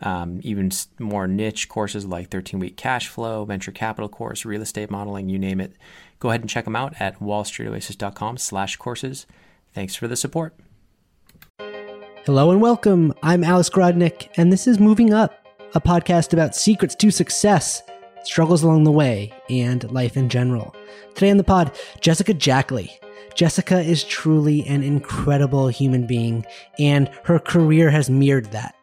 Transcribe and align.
um, 0.00 0.40
even 0.42 0.70
more 0.98 1.26
niche 1.26 1.68
courses 1.68 2.04
like 2.06 2.30
13 2.30 2.60
week 2.60 2.76
cash 2.76 3.08
flow, 3.08 3.44
venture 3.44 3.72
capital 3.72 4.08
course, 4.08 4.44
real 4.44 4.62
estate 4.62 4.90
modeling, 4.90 5.28
you 5.28 5.38
name 5.38 5.60
it 5.60 5.72
Go 6.18 6.30
ahead 6.30 6.40
and 6.40 6.50
check 6.50 6.64
them 6.64 6.76
out 6.76 6.94
at 6.98 7.20
wallstreetoasis.com 7.20 8.38
slash 8.38 8.76
courses. 8.76 9.26
Thanks 9.74 9.94
for 9.94 10.08
the 10.08 10.16
support. 10.16 10.54
Hello 12.24 12.50
and 12.50 12.60
welcome. 12.60 13.12
I'm 13.22 13.44
Alice 13.44 13.70
Grodnick, 13.70 14.28
and 14.36 14.52
this 14.52 14.66
is 14.66 14.80
Moving 14.80 15.12
Up, 15.12 15.46
a 15.74 15.80
podcast 15.80 16.32
about 16.32 16.56
secrets 16.56 16.94
to 16.96 17.10
success, 17.10 17.82
struggles 18.24 18.62
along 18.62 18.84
the 18.84 18.90
way, 18.90 19.32
and 19.50 19.88
life 19.92 20.16
in 20.16 20.28
general. 20.28 20.74
Today 21.14 21.30
on 21.30 21.36
the 21.36 21.44
pod, 21.44 21.78
Jessica 22.00 22.34
Jackley. 22.34 22.98
Jessica 23.34 23.80
is 23.80 24.02
truly 24.02 24.66
an 24.66 24.82
incredible 24.82 25.68
human 25.68 26.06
being, 26.06 26.44
and 26.78 27.10
her 27.24 27.38
career 27.38 27.90
has 27.90 28.08
mirrored 28.08 28.50
that. 28.52 28.75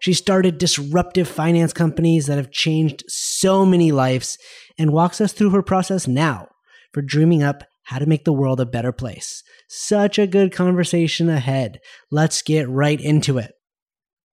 She 0.00 0.14
started 0.14 0.56
disruptive 0.56 1.28
finance 1.28 1.74
companies 1.74 2.26
that 2.26 2.38
have 2.38 2.50
changed 2.50 3.04
so 3.06 3.66
many 3.66 3.92
lives 3.92 4.38
and 4.78 4.94
walks 4.94 5.20
us 5.20 5.34
through 5.34 5.50
her 5.50 5.62
process 5.62 6.08
now 6.08 6.48
for 6.92 7.02
dreaming 7.02 7.42
up 7.42 7.64
how 7.84 7.98
to 7.98 8.06
make 8.06 8.24
the 8.24 8.32
world 8.32 8.60
a 8.60 8.66
better 8.66 8.92
place. 8.92 9.42
Such 9.68 10.18
a 10.18 10.26
good 10.26 10.52
conversation 10.52 11.28
ahead. 11.28 11.80
Let's 12.10 12.40
get 12.40 12.66
right 12.66 12.98
into 12.98 13.36
it. 13.36 13.52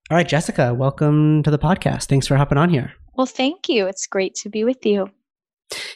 All 0.10 0.16
right, 0.16 0.28
Jessica, 0.28 0.74
welcome 0.74 1.44
to 1.44 1.52
the 1.52 1.60
podcast. 1.60 2.06
Thanks 2.06 2.28
for 2.28 2.38
hopping 2.38 2.58
on 2.58 2.70
here. 2.70 2.94
Well, 3.16 3.28
thank 3.28 3.68
you. 3.68 3.88
It's 3.88 4.08
great 4.08 4.36
to 4.36 4.50
be 4.50 4.64
with 4.64 4.86
you. 4.86 5.10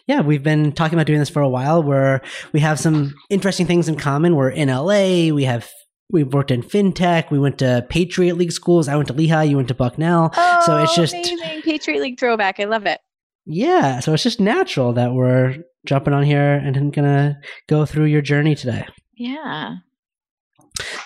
Yeah, 0.05 0.19
we've 0.19 0.43
been 0.43 0.73
talking 0.73 0.97
about 0.97 1.07
doing 1.07 1.19
this 1.19 1.29
for 1.29 1.41
a 1.41 1.49
while 1.49 1.81
where 1.81 2.21
we 2.51 2.59
have 2.59 2.77
some 2.77 3.15
interesting 3.29 3.67
things 3.67 3.87
in 3.87 3.95
common. 3.95 4.35
We're 4.35 4.49
in 4.49 4.67
LA, 4.67 5.33
we 5.33 5.45
have 5.45 5.69
we've 6.11 6.33
worked 6.33 6.51
in 6.51 6.61
fintech. 6.61 7.31
We 7.31 7.39
went 7.39 7.59
to 7.59 7.85
Patriot 7.89 8.35
League 8.35 8.51
schools. 8.51 8.87
I 8.87 8.95
went 8.95 9.07
to 9.07 9.13
Lehigh. 9.13 9.43
You 9.43 9.55
went 9.57 9.69
to 9.69 9.73
Bucknell. 9.73 10.31
Oh, 10.35 10.63
so 10.65 10.77
it's 10.83 10.95
just 10.95 11.13
amazing 11.13 11.61
Patriot 11.63 12.01
League 12.01 12.19
throwback. 12.19 12.59
I 12.59 12.65
love 12.65 12.85
it. 12.85 12.99
Yeah, 13.45 13.99
so 13.99 14.13
it's 14.13 14.23
just 14.23 14.39
natural 14.39 14.93
that 14.93 15.13
we're 15.13 15.57
jumping 15.85 16.13
on 16.13 16.23
here 16.23 16.53
and 16.53 16.77
I'm 16.77 16.91
gonna 16.91 17.39
go 17.67 17.85
through 17.85 18.05
your 18.05 18.21
journey 18.21 18.55
today. 18.55 18.85
Yeah. 19.15 19.75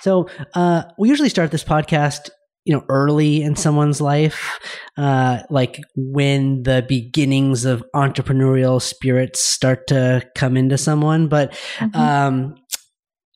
So 0.02 0.30
uh, 0.54 0.84
we 0.98 1.10
usually 1.10 1.30
start 1.30 1.52
this 1.52 1.64
podcast, 1.64 2.30
you 2.66 2.74
know, 2.74 2.84
early 2.90 3.42
in 3.42 3.56
someone's 3.56 4.02
life, 4.02 4.60
uh, 4.98 5.40
like 5.50 5.82
when 5.96 6.64
the 6.64 6.86
beginnings 6.88 7.66
of 7.66 7.84
entrepreneurial 7.96 8.82
spirits 8.82 9.44
start 9.44 9.88
to 9.88 10.24
come 10.36 10.58
into 10.58 10.78
someone. 10.78 11.28
But 11.28 11.54
mm-hmm. 11.78 12.00
um, 12.00 12.56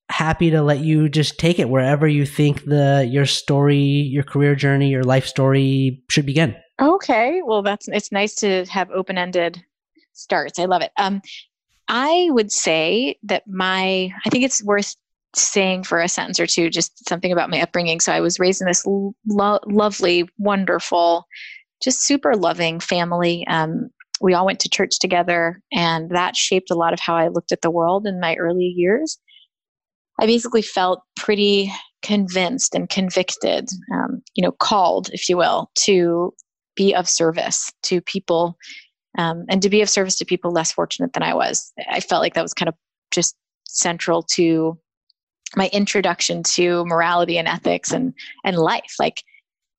happy 0.09 0.49
to 0.51 0.61
let 0.61 0.79
you 0.79 1.07
just 1.07 1.37
take 1.39 1.59
it 1.59 1.69
wherever 1.69 2.07
you 2.07 2.25
think 2.25 2.65
the 2.65 3.07
your 3.09 3.25
story, 3.25 3.77
your 3.77 4.23
career 4.23 4.55
journey, 4.55 4.89
your 4.89 5.03
life 5.03 5.25
story 5.25 6.03
should 6.09 6.25
begin. 6.25 6.55
Okay, 6.81 7.41
well, 7.45 7.61
that's 7.61 7.87
it's 7.87 8.11
nice 8.11 8.35
to 8.35 8.65
have 8.65 8.89
open 8.91 9.17
ended 9.17 9.63
starts. 10.13 10.59
I 10.59 10.65
love 10.65 10.81
it. 10.81 10.91
Um, 10.97 11.21
I 11.87 12.27
would 12.31 12.51
say 12.51 13.17
that 13.23 13.47
my, 13.47 14.11
I 14.25 14.29
think 14.29 14.43
it's 14.43 14.63
worth 14.63 14.95
saying 15.35 15.83
for 15.83 15.99
a 15.99 16.07
sentence 16.07 16.39
or 16.39 16.47
two 16.47 16.69
just 16.69 17.07
something 17.07 17.31
about 17.31 17.49
my 17.49 17.61
upbringing. 17.61 17.99
So 17.99 18.11
I 18.11 18.19
was 18.19 18.39
raised 18.39 18.61
in 18.61 18.67
this 18.67 18.85
lo- 19.27 19.59
lovely, 19.65 20.29
wonderful, 20.37 21.27
just 21.83 22.01
super 22.01 22.35
loving 22.35 22.79
family. 22.79 23.45
Um, 23.47 23.89
we 24.21 24.33
all 24.33 24.45
went 24.45 24.59
to 24.61 24.69
church 24.69 24.99
together, 24.99 25.61
and 25.71 26.09
that 26.11 26.35
shaped 26.35 26.71
a 26.71 26.75
lot 26.75 26.93
of 26.93 26.99
how 26.99 27.15
I 27.15 27.29
looked 27.29 27.51
at 27.51 27.61
the 27.61 27.71
world 27.71 28.05
in 28.05 28.19
my 28.19 28.35
early 28.35 28.65
years. 28.65 29.17
I 30.19 30.25
basically 30.25 30.61
felt 30.61 31.01
pretty 31.15 31.71
convinced 32.01 32.75
and 32.75 32.89
convicted, 32.89 33.69
um, 33.93 34.21
you 34.35 34.43
know, 34.43 34.51
called, 34.51 35.09
if 35.11 35.29
you 35.29 35.37
will, 35.37 35.69
to 35.81 36.33
be 36.75 36.93
of 36.93 37.09
service 37.09 37.71
to 37.83 38.01
people 38.01 38.57
um, 39.17 39.45
and 39.49 39.61
to 39.61 39.69
be 39.69 39.81
of 39.81 39.89
service 39.89 40.17
to 40.17 40.25
people 40.25 40.51
less 40.51 40.71
fortunate 40.71 41.13
than 41.13 41.23
I 41.23 41.33
was. 41.33 41.73
I 41.89 41.99
felt 41.99 42.21
like 42.21 42.33
that 42.35 42.41
was 42.41 42.53
kind 42.53 42.69
of 42.69 42.75
just 43.11 43.35
central 43.65 44.23
to 44.23 44.77
my 45.55 45.69
introduction 45.73 46.43
to 46.43 46.85
morality 46.85 47.37
and 47.37 47.47
ethics 47.47 47.91
and 47.91 48.13
and 48.43 48.57
life. 48.57 48.95
Like, 48.99 49.23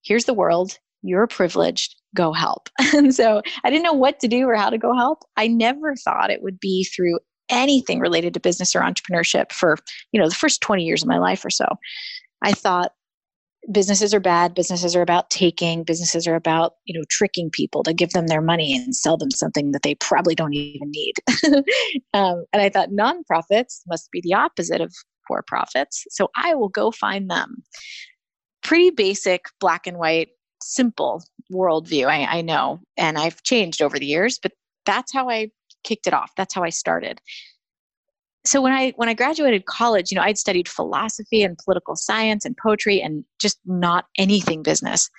here's 0.03 0.25
the 0.25 0.34
world. 0.34 0.78
You're 1.03 1.27
privileged. 1.27 1.95
Go 2.15 2.33
help. 2.33 2.69
and 2.95 3.15
so 3.15 3.41
I 3.65 3.71
didn't 3.71 3.84
know 3.84 3.93
what 3.93 4.19
to 4.21 4.28
do 4.28 4.49
or 4.49 4.57
how 4.57 4.71
to 4.71 4.78
go 4.78 4.95
help. 4.97 5.22
I 5.37 5.47
never 5.47 5.95
thought 5.97 6.31
it 6.31 6.43
would 6.43 6.59
be 6.59 6.84
through 6.84 7.19
anything 7.50 8.00
related 8.00 8.34
to 8.34 8.41
business 8.41 8.75
or 8.75 8.81
entrepreneurship 8.81 9.53
for 9.53 9.77
you 10.12 10.21
know 10.21 10.28
the 10.28 10.34
first 10.34 10.61
20 10.61 10.84
years 10.84 11.03
of 11.03 11.09
my 11.09 11.19
life 11.19 11.44
or 11.44 11.50
so. 11.50 11.66
I 12.43 12.53
thought 12.53 12.93
businesses 13.71 14.15
are 14.15 14.21
bad 14.21 14.55
businesses 14.55 14.97
are 14.97 15.03
about 15.03 15.31
taking 15.31 15.84
businesses 15.84 16.27
are 16.27 16.34
about 16.34 16.75
you 16.87 16.99
know 16.99 17.05
tricking 17.10 17.50
people 17.50 17.83
to 17.83 17.93
give 17.93 18.10
them 18.10 18.27
their 18.27 18.41
money 18.41 18.75
and 18.75 18.97
sell 18.97 19.16
them 19.16 19.31
something 19.31 19.72
that 19.72 19.83
they 19.83 19.94
probably 19.97 20.34
don't 20.34 20.55
even 20.55 20.91
need 20.91 21.15
um, 22.15 22.44
and 22.53 22.62
i 22.62 22.69
thought 22.69 22.91
nonprofits 22.91 23.81
must 23.87 24.10
be 24.10 24.21
the 24.22 24.33
opposite 24.33 24.81
of 24.81 24.94
for 25.28 25.43
profits 25.47 26.05
so 26.09 26.28
i 26.37 26.55
will 26.55 26.69
go 26.69 26.91
find 26.91 27.31
them 27.31 27.62
pretty 28.62 28.91
basic 28.91 29.44
black 29.60 29.87
and 29.87 29.99
white 29.99 30.28
simple 30.62 31.22
worldview 31.53 32.06
I, 32.06 32.39
I 32.39 32.41
know 32.41 32.81
and 32.97 33.19
i've 33.19 33.43
changed 33.43 33.83
over 33.83 33.99
the 33.99 34.06
years 34.06 34.39
but 34.43 34.53
that's 34.87 35.12
how 35.12 35.28
i 35.28 35.50
kicked 35.84 36.06
it 36.06 36.14
off 36.14 36.30
that's 36.36 36.54
how 36.54 36.62
i 36.62 36.70
started 36.70 37.20
so 38.44 38.62
when 38.62 38.72
I 38.72 38.92
when 38.96 39.08
I 39.08 39.14
graduated 39.14 39.66
college, 39.66 40.10
you 40.10 40.16
know, 40.16 40.22
I'd 40.22 40.38
studied 40.38 40.68
philosophy 40.68 41.42
and 41.42 41.58
political 41.58 41.94
science 41.94 42.44
and 42.44 42.56
poetry 42.56 43.00
and 43.00 43.24
just 43.41 43.58
not 43.66 44.06
anything 44.16 44.62
business. 44.62 45.10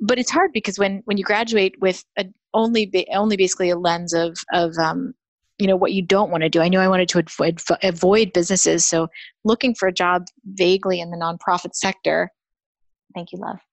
But 0.00 0.18
it's 0.18 0.30
hard 0.30 0.52
because 0.52 0.78
when 0.78 1.02
when 1.06 1.16
you 1.16 1.24
graduate 1.24 1.74
with 1.80 2.04
a, 2.18 2.26
only 2.54 2.90
only 3.12 3.36
basically 3.36 3.70
a 3.70 3.78
lens 3.78 4.12
of 4.12 4.38
of 4.52 4.76
um, 4.78 5.14
you 5.58 5.66
know 5.66 5.76
what 5.76 5.92
you 5.92 6.02
don't 6.02 6.30
want 6.30 6.42
to 6.42 6.48
do. 6.48 6.60
I 6.60 6.68
knew 6.68 6.78
I 6.78 6.88
wanted 6.88 7.08
to 7.10 7.18
avoid 7.18 7.60
avoid 7.82 8.32
businesses, 8.32 8.84
so 8.84 9.08
looking 9.44 9.74
for 9.74 9.88
a 9.88 9.92
job 9.92 10.26
vaguely 10.44 11.00
in 11.00 11.10
the 11.10 11.16
nonprofit 11.16 11.74
sector. 11.74 12.30
Thank 13.14 13.32
you, 13.32 13.38
love. 13.38 13.65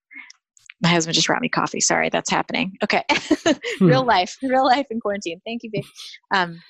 My 0.83 0.89
husband 0.89 1.15
just 1.15 1.27
brought 1.27 1.41
me 1.41 1.49
coffee. 1.49 1.79
Sorry, 1.79 2.09
that's 2.09 2.29
happening. 2.29 2.77
Okay, 2.83 3.03
real 3.81 4.01
hmm. 4.01 4.07
life, 4.07 4.37
real 4.43 4.65
life 4.65 4.85
in 4.91 4.99
quarantine. 4.99 5.41
Thank 5.45 5.63
you, 5.63 5.71
babe. 5.71 5.85
Um, 6.33 6.61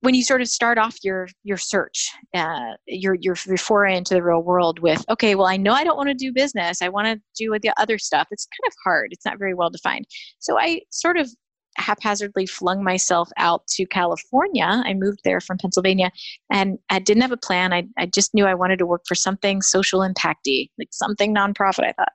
when 0.00 0.14
you 0.14 0.22
sort 0.22 0.40
of 0.40 0.48
start 0.48 0.78
off 0.78 0.96
your 1.02 1.28
your 1.44 1.56
search 1.56 2.10
uh, 2.34 2.74
your, 2.86 3.14
your 3.20 3.36
your 3.46 3.56
foray 3.56 3.96
into 3.96 4.14
the 4.14 4.22
real 4.22 4.42
world 4.42 4.78
with 4.78 5.04
okay 5.10 5.34
well 5.34 5.46
i 5.46 5.56
know 5.56 5.72
i 5.72 5.84
don't 5.84 5.96
want 5.96 6.08
to 6.08 6.14
do 6.14 6.32
business 6.32 6.82
i 6.82 6.88
want 6.88 7.06
to 7.06 7.20
do 7.36 7.56
the 7.60 7.72
other 7.80 7.98
stuff 7.98 8.28
it's 8.30 8.46
kind 8.46 8.68
of 8.68 8.74
hard 8.84 9.08
it's 9.12 9.24
not 9.24 9.38
very 9.38 9.54
well 9.54 9.70
defined 9.70 10.06
so 10.38 10.58
i 10.58 10.80
sort 10.90 11.16
of 11.16 11.30
haphazardly 11.76 12.44
flung 12.44 12.82
myself 12.82 13.28
out 13.36 13.66
to 13.68 13.86
california 13.86 14.82
i 14.84 14.94
moved 14.94 15.20
there 15.24 15.40
from 15.40 15.58
pennsylvania 15.58 16.10
and 16.52 16.76
i 16.90 16.98
didn't 16.98 17.22
have 17.22 17.32
a 17.32 17.36
plan 17.36 17.72
i, 17.72 17.84
I 17.96 18.06
just 18.06 18.34
knew 18.34 18.46
i 18.46 18.54
wanted 18.54 18.80
to 18.80 18.86
work 18.86 19.02
for 19.06 19.14
something 19.14 19.62
social 19.62 20.00
impacty 20.00 20.70
like 20.78 20.88
something 20.90 21.34
nonprofit 21.34 21.84
i 21.84 21.92
thought 21.92 22.12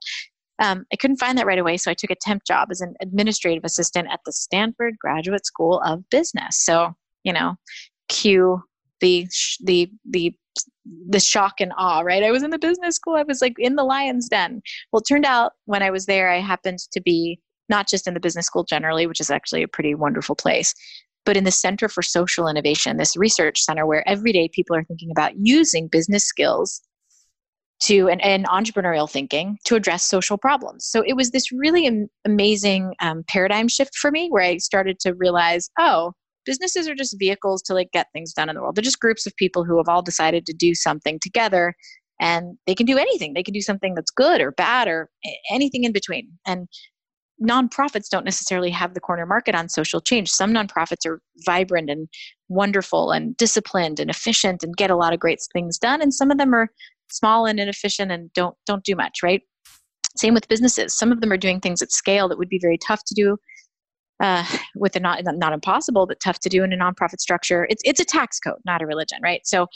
um, 0.60 0.86
I 0.94 0.96
couldn't 0.98 1.18
find 1.18 1.38
that 1.38 1.46
right 1.46 1.60
away, 1.60 1.78
so 1.78 1.90
I 1.90 1.96
took 1.96 2.12
a 2.12 2.16
temp 2.16 2.44
job 2.46 2.70
as 2.72 2.82
an 2.82 2.94
administrative 3.02 3.64
assistant 3.64 4.08
at 4.12 4.20
the 4.26 4.32
Stanford 4.32 4.96
Graduate 5.00 5.46
School 5.46 5.80
of 5.86 6.08
Business. 6.10 6.64
So 6.64 6.94
you 7.24 7.34
know 7.34 7.56
cue 8.10 8.62
the 9.00 9.28
the 9.64 9.90
the 10.10 10.34
the 11.10 11.20
shock 11.20 11.56
and 11.60 11.74
awe 11.78 12.02
right? 12.02 12.24
I 12.24 12.32
was 12.32 12.44
in 12.44 12.52
the 12.52 12.60
business 12.60 12.96
school. 12.96 13.16
I 13.16 13.24
was 13.24 13.42
like 13.42 13.56
in 13.58 13.76
the 13.76 13.84
lion's 13.84 14.28
den. 14.30 14.62
Well 14.92 15.00
it 15.00 15.08
turned 15.08 15.26
out 15.26 15.54
when 15.66 15.82
i 15.82 15.90
was 15.90 16.06
there 16.06 16.30
i 16.30 16.40
happened 16.40 16.80
to 16.92 17.02
be 17.02 17.40
not 17.70 17.88
just 17.88 18.08
in 18.08 18.14
the 18.14 18.20
business 18.20 18.46
school 18.46 18.64
generally 18.64 19.08
which 19.08 19.22
is 19.22 19.32
actually 19.32 19.64
a 19.64 19.68
pretty 19.68 19.96
wonderful 19.96 20.36
place 20.36 20.76
but 21.26 21.38
in 21.38 21.46
the 21.46 21.52
center 21.52 21.88
for 21.88 22.02
social 22.02 22.48
innovation 22.48 22.98
this 22.98 23.16
research 23.16 23.62
center 23.62 23.86
where 23.86 24.08
every 24.08 24.32
day 24.32 24.50
people 24.50 24.76
are 24.76 24.84
thinking 24.84 25.10
about 25.12 25.32
using 25.38 25.88
business 25.88 26.26
skills 26.26 26.82
to 27.82 28.08
and, 28.10 28.46
entrepreneurial 28.46 29.10
thinking 29.10 29.58
to 29.66 29.76
address 29.76 30.04
social 30.08 30.38
problems 30.38 30.86
so 30.86 31.04
it 31.06 31.16
was 31.16 31.32
this 31.32 31.52
really 31.52 31.88
am- 31.88 32.08
amazing 32.26 32.94
um, 33.02 33.24
paradigm 33.28 33.68
shift 33.68 33.96
for 33.96 34.12
me 34.12 34.28
where 34.30 34.44
i 34.44 34.58
started 34.58 35.00
to 35.00 35.14
realize 35.14 35.70
oh 35.80 36.12
businesses 36.46 36.88
are 36.88 36.96
just 36.96 37.18
vehicles 37.20 37.62
to 37.64 37.74
like 37.74 37.92
get 37.92 38.08
things 38.14 38.34
done 38.34 38.50
in 38.50 38.56
the 38.56 38.62
world. 38.62 38.76
They're 38.76 38.84
just 38.84 39.00
groups 39.00 39.26
of 39.26 39.36
people 39.36 39.64
who 39.64 39.78
have 39.78 39.90
all 39.90 40.02
decided 40.02 40.46
to 40.46 40.54
do 40.54 40.76
something 40.76 41.20
together 41.22 41.74
and 42.20 42.58
they 42.68 42.76
can 42.76 42.86
do 42.86 42.98
anything. 42.98 43.34
They 43.34 43.44
can 43.44 43.54
do 43.54 43.62
something 43.62 43.96
that's 43.96 44.12
good 44.12 44.42
or 44.42 44.52
bad 44.52 44.88
or 44.88 45.10
anything 45.52 45.84
in 45.84 45.92
between. 45.92 46.30
And 46.46 46.68
nonprofits 47.42 48.10
don't 48.10 48.26
necessarily 48.26 48.70
have 48.70 48.94
the 48.94 49.00
corner 49.00 49.26
market 49.26 49.56
on 49.56 49.68
social 49.68 50.00
change. 50.00 50.30
Some 50.30 50.54
nonprofits 50.54 51.06
are 51.06 51.20
vibrant 51.46 51.90
and 51.90 52.08
wonderful 52.50 53.12
and 53.12 53.36
disciplined 53.38 54.00
and 54.00 54.10
efficient 54.10 54.64
and 54.64 54.78
get 54.78 54.92
a 54.92 54.96
lot 54.96 55.14
of 55.14 55.20
great 55.20 55.40
things 55.52 55.78
done, 55.78 56.02
and 56.02 56.14
some 56.14 56.32
of 56.32 56.38
them 56.38 56.54
are 56.54 56.70
small 57.14 57.46
and 57.46 57.60
inefficient 57.60 58.12
and 58.12 58.32
don't 58.34 58.56
don't 58.66 58.84
do 58.84 58.96
much, 58.96 59.20
right? 59.24 59.42
Same 60.18 60.34
with 60.34 60.48
businesses. 60.48 60.98
Some 60.98 61.12
of 61.12 61.22
them 61.22 61.32
are 61.32 61.38
doing 61.38 61.60
things 61.60 61.82
at 61.82 61.92
scale 61.92 62.28
that 62.30 62.38
would 62.38 62.50
be 62.50 62.60
very 62.62 62.78
tough 62.78 63.04
to 63.08 63.16
do 63.16 63.38
uh, 64.22 64.46
with 64.76 64.96
a 64.96 65.00
not 65.00 65.22
not 65.24 65.54
impossible, 65.54 66.06
but 66.08 66.20
tough 66.20 66.40
to 66.40 66.50
do 66.50 66.64
in 66.64 66.74
a 66.74 66.78
nonprofit 66.78 67.20
structure. 67.20 67.68
It's 67.70 67.82
it's 67.86 68.00
a 68.00 68.06
tax 68.06 68.40
code, 68.40 68.60
not 68.66 68.82
a 68.82 68.86
religion, 68.86 69.20
right? 69.24 69.42
So 69.46 69.68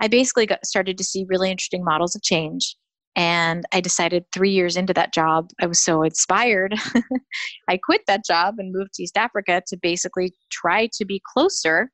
I 0.00 0.08
basically 0.08 0.46
got 0.46 0.64
started 0.66 0.98
to 0.98 1.04
see 1.04 1.26
really 1.28 1.50
interesting 1.50 1.84
models 1.84 2.14
of 2.14 2.22
change 2.22 2.76
and 3.14 3.64
I 3.72 3.80
decided 3.80 4.24
three 4.32 4.50
years 4.50 4.76
into 4.76 4.94
that 4.94 5.12
job, 5.12 5.50
I 5.60 5.66
was 5.66 5.82
so 5.82 6.02
inspired. 6.02 6.74
I 7.68 7.78
quit 7.82 8.02
that 8.06 8.24
job 8.24 8.54
and 8.58 8.72
moved 8.72 8.94
to 8.94 9.02
East 9.02 9.18
Africa 9.18 9.62
to 9.66 9.76
basically 9.80 10.32
try 10.50 10.88
to 10.94 11.04
be 11.04 11.20
closer 11.34 11.90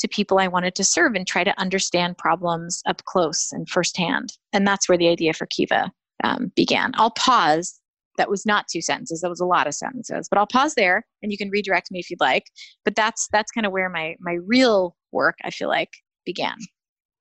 to 0.00 0.08
people 0.08 0.38
I 0.38 0.48
wanted 0.48 0.74
to 0.76 0.84
serve 0.84 1.14
and 1.14 1.26
try 1.26 1.44
to 1.44 1.58
understand 1.60 2.18
problems 2.18 2.82
up 2.86 3.04
close 3.04 3.52
and 3.52 3.68
firsthand. 3.68 4.32
And 4.52 4.66
that's 4.66 4.88
where 4.88 4.98
the 4.98 5.08
idea 5.08 5.32
for 5.32 5.46
Kiva 5.46 5.92
um, 6.24 6.52
began. 6.56 6.92
I'll 6.94 7.12
pause. 7.12 7.78
That 8.16 8.28
was 8.28 8.44
not 8.44 8.66
two 8.68 8.82
sentences. 8.82 9.20
That 9.20 9.30
was 9.30 9.40
a 9.40 9.46
lot 9.46 9.66
of 9.66 9.74
sentences. 9.74 10.28
But 10.28 10.38
I'll 10.38 10.46
pause 10.46 10.74
there, 10.74 11.06
and 11.22 11.32
you 11.32 11.38
can 11.38 11.48
redirect 11.48 11.90
me 11.90 12.00
if 12.00 12.10
you'd 12.10 12.20
like. 12.20 12.44
But 12.84 12.96
that's 12.96 13.28
that's 13.32 13.50
kind 13.52 13.66
of 13.66 13.72
where 13.72 13.88
my 13.88 14.16
my 14.20 14.38
real 14.44 14.96
work 15.12 15.36
I 15.44 15.50
feel 15.50 15.68
like 15.68 15.90
began. 16.26 16.56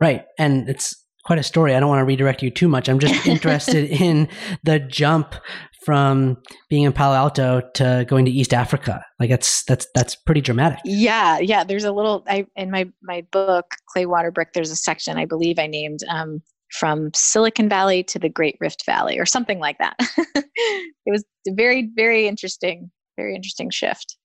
Right, 0.01 0.25
and 0.37 0.67
it's 0.67 0.95
quite 1.25 1.39
a 1.39 1.43
story. 1.43 1.75
I 1.75 1.79
don't 1.79 1.89
want 1.89 1.99
to 1.99 2.05
redirect 2.05 2.41
you 2.41 2.49
too 2.49 2.67
much. 2.67 2.89
I'm 2.89 2.99
just 2.99 3.27
interested 3.27 3.89
in 3.89 4.27
the 4.63 4.79
jump 4.79 5.35
from 5.83 6.37
being 6.69 6.83
in 6.83 6.93
Palo 6.93 7.15
Alto 7.15 7.61
to 7.75 8.05
going 8.07 8.25
to 8.25 8.31
East 8.31 8.53
Africa. 8.53 9.03
Like 9.19 9.29
that's 9.29 9.63
that's 9.63 9.87
that's 9.95 10.15
pretty 10.15 10.41
dramatic. 10.41 10.79
Yeah, 10.85 11.39
yeah. 11.39 11.63
There's 11.63 11.83
a 11.83 11.91
little 11.91 12.23
I 12.27 12.45
in 12.55 12.71
my 12.71 12.89
my 13.01 13.25
book 13.31 13.75
Clay 13.89 14.05
Water 14.05 14.31
Brick. 14.31 14.53
There's 14.53 14.71
a 14.71 14.75
section 14.75 15.17
I 15.17 15.25
believe 15.25 15.59
I 15.59 15.67
named 15.67 15.99
um, 16.09 16.41
from 16.71 17.11
Silicon 17.15 17.69
Valley 17.69 18.03
to 18.03 18.19
the 18.19 18.29
Great 18.29 18.57
Rift 18.59 18.85
Valley 18.85 19.17
or 19.17 19.25
something 19.25 19.59
like 19.59 19.77
that. 19.79 19.95
it 20.35 20.85
was 21.07 21.23
a 21.47 21.53
very 21.53 21.89
very 21.95 22.27
interesting 22.27 22.91
very 23.17 23.35
interesting 23.35 23.69
shift. 23.69 24.17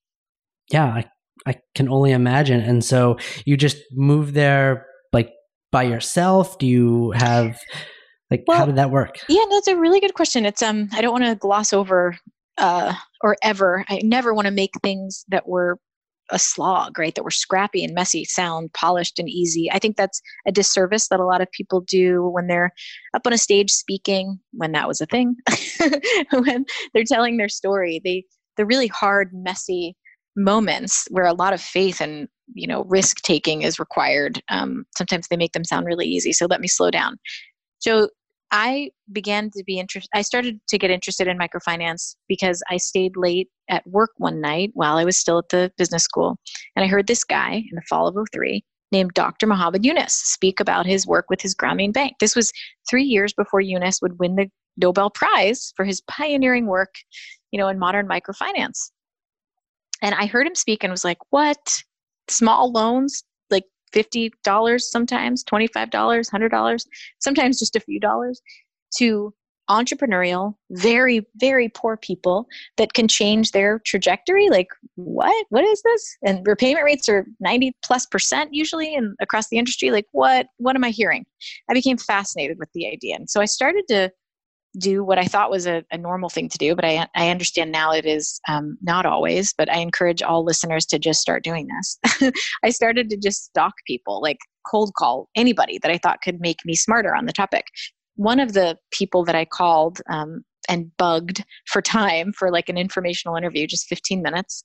Yeah, 0.71 0.85
I 0.85 1.05
I 1.45 1.55
can 1.75 1.89
only 1.89 2.11
imagine. 2.11 2.61
And 2.61 2.83
so 2.83 3.17
you 3.45 3.57
just 3.57 3.77
moved 3.91 4.33
there 4.33 4.85
like 5.13 5.31
by 5.71 5.83
yourself? 5.83 6.57
Do 6.57 6.65
you 6.65 7.11
have 7.11 7.59
like 8.39 8.47
well, 8.47 8.59
how 8.59 8.65
did 8.65 8.75
that 8.75 8.91
work? 8.91 9.19
Yeah, 9.29 9.43
that's 9.49 9.67
a 9.67 9.77
really 9.77 9.99
good 9.99 10.13
question. 10.13 10.45
It's 10.45 10.61
um 10.61 10.89
I 10.93 11.01
don't 11.01 11.11
want 11.11 11.25
to 11.25 11.35
gloss 11.35 11.73
over 11.73 12.17
uh 12.57 12.93
or 13.21 13.35
ever. 13.43 13.85
I 13.89 14.01
never 14.03 14.33
want 14.33 14.45
to 14.45 14.51
make 14.51 14.71
things 14.81 15.25
that 15.29 15.47
were 15.47 15.77
a 16.31 16.39
slog, 16.39 16.97
right? 16.97 17.13
That 17.13 17.23
were 17.23 17.31
scrappy 17.31 17.83
and 17.83 17.93
messy 17.93 18.25
sound 18.25 18.73
polished 18.73 19.19
and 19.19 19.29
easy. 19.29 19.71
I 19.71 19.79
think 19.79 19.95
that's 19.95 20.21
a 20.47 20.51
disservice 20.51 21.07
that 21.09 21.19
a 21.19 21.25
lot 21.25 21.41
of 21.41 21.51
people 21.51 21.81
do 21.81 22.27
when 22.27 22.47
they're 22.47 22.71
up 23.13 23.27
on 23.27 23.33
a 23.33 23.37
stage 23.37 23.69
speaking, 23.71 24.39
when 24.51 24.71
that 24.71 24.87
was 24.87 25.01
a 25.01 25.05
thing, 25.05 25.35
when 26.31 26.65
they're 26.93 27.03
telling 27.03 27.37
their 27.37 27.49
story. 27.49 28.01
They 28.03 28.23
the 28.57 28.65
really 28.65 28.87
hard, 28.87 29.31
messy 29.33 29.95
moments 30.35 31.07
where 31.11 31.25
a 31.25 31.33
lot 31.33 31.53
of 31.53 31.61
faith 31.61 32.01
and 32.01 32.27
you 32.53 32.67
know 32.67 32.83
risk 32.85 33.21
taking 33.21 33.61
is 33.61 33.79
required 33.79 34.41
um, 34.49 34.85
sometimes 34.97 35.27
they 35.27 35.37
make 35.37 35.53
them 35.53 35.63
sound 35.63 35.85
really 35.85 36.05
easy 36.05 36.33
so 36.33 36.45
let 36.45 36.61
me 36.61 36.67
slow 36.67 36.91
down 36.91 37.17
so 37.79 38.09
i 38.55 38.89
began 39.11 39.49
to 39.51 39.63
be 39.65 39.79
interested 39.79 40.09
i 40.13 40.21
started 40.21 40.59
to 40.67 40.77
get 40.77 40.91
interested 40.91 41.27
in 41.27 41.37
microfinance 41.37 42.15
because 42.27 42.63
i 42.69 42.77
stayed 42.77 43.15
late 43.15 43.49
at 43.69 43.85
work 43.87 44.11
one 44.17 44.39
night 44.41 44.71
while 44.73 44.97
i 44.97 45.03
was 45.03 45.17
still 45.17 45.39
at 45.39 45.49
the 45.49 45.71
business 45.77 46.03
school. 46.03 46.37
And 46.75 46.83
i 46.83 46.87
heard 46.87 47.07
this 47.07 47.23
guy 47.23 47.55
in 47.55 47.75
the 47.75 47.81
fall 47.89 48.07
of 48.07 48.15
03 48.33 48.63
named 48.91 49.11
dr 49.13 49.45
Muhammad 49.45 49.85
Yunus 49.85 50.13
speak 50.13 50.59
about 50.59 50.85
his 50.85 51.05
work 51.05 51.25
with 51.29 51.41
his 51.41 51.55
Grameen 51.55 51.93
Bank. 51.93 52.13
This 52.19 52.35
was 52.35 52.51
three 52.89 53.03
years 53.03 53.33
before 53.33 53.61
Yunus 53.61 53.99
would 54.01 54.19
win 54.19 54.35
the 54.35 54.47
nobel 54.77 55.09
prize 55.09 55.73
for 55.75 55.85
his 55.85 56.01
pioneering 56.01 56.67
work 56.67 56.93
you 57.51 57.59
know 57.59 57.67
in 57.67 57.79
modern 57.79 58.07
microfinance. 58.07 58.91
And 60.01 60.13
I 60.15 60.25
heard 60.25 60.45
him 60.45 60.55
speak 60.55 60.83
and 60.83 60.91
was 60.91 61.05
like, 61.05 61.17
what? 61.29 61.83
Small 62.27 62.71
loans, 62.71 63.23
$50 63.95 64.81
sometimes, 64.81 65.43
$25, 65.43 65.89
$100, 65.91 66.85
sometimes 67.19 67.59
just 67.59 67.75
a 67.75 67.79
few 67.79 67.99
dollars, 67.99 68.41
to 68.97 69.33
entrepreneurial, 69.69 70.55
very, 70.71 71.25
very 71.37 71.69
poor 71.69 71.97
people 71.97 72.47
that 72.77 72.93
can 72.93 73.07
change 73.07 73.51
their 73.51 73.79
trajectory. 73.79 74.49
Like, 74.49 74.67
what? 74.95 75.45
What 75.49 75.63
is 75.63 75.81
this? 75.81 76.17
And 76.23 76.45
repayment 76.45 76.85
rates 76.85 77.09
are 77.09 77.25
90 77.39 77.75
plus 77.83 78.05
percent 78.05 78.53
usually 78.53 78.93
and 78.93 79.15
across 79.21 79.49
the 79.49 79.57
industry. 79.57 79.91
Like, 79.91 80.05
what? 80.11 80.47
What 80.57 80.75
am 80.75 80.83
I 80.83 80.89
hearing? 80.89 81.25
I 81.69 81.73
became 81.73 81.97
fascinated 81.97 82.57
with 82.59 82.69
the 82.73 82.87
idea. 82.87 83.15
And 83.15 83.29
so 83.29 83.41
I 83.41 83.45
started 83.45 83.85
to 83.89 84.11
do 84.77 85.03
what 85.03 85.17
I 85.17 85.25
thought 85.25 85.49
was 85.49 85.67
a, 85.67 85.83
a, 85.91 85.97
normal 85.97 86.29
thing 86.29 86.49
to 86.49 86.57
do, 86.57 86.75
but 86.75 86.85
I, 86.85 87.07
I 87.15 87.29
understand 87.29 87.71
now 87.71 87.91
it 87.91 88.05
is 88.05 88.39
um, 88.47 88.77
not 88.81 89.05
always. 89.05 89.53
But 89.57 89.71
I 89.71 89.77
encourage 89.77 90.21
all 90.21 90.43
listeners 90.43 90.85
to 90.87 90.99
just 90.99 91.21
start 91.21 91.43
doing 91.43 91.67
this. 91.67 92.31
I 92.63 92.69
started 92.69 93.09
to 93.09 93.17
just 93.17 93.45
stalk 93.45 93.73
people, 93.87 94.21
like 94.21 94.39
cold 94.69 94.93
call 94.97 95.29
anybody 95.35 95.79
that 95.79 95.91
I 95.91 95.97
thought 95.97 96.21
could 96.21 96.39
make 96.39 96.59
me 96.65 96.75
smarter 96.75 97.15
on 97.15 97.25
the 97.25 97.33
topic. 97.33 97.65
One 98.15 98.39
of 98.39 98.53
the 98.53 98.77
people 98.91 99.23
that 99.25 99.35
I 99.35 99.45
called 99.45 100.01
um, 100.09 100.43
and 100.67 100.95
bugged 100.97 101.43
for 101.67 101.81
time 101.81 102.33
for 102.33 102.51
like 102.51 102.69
an 102.69 102.77
informational 102.77 103.35
interview, 103.35 103.67
just 103.67 103.87
15 103.87 104.21
minutes, 104.21 104.63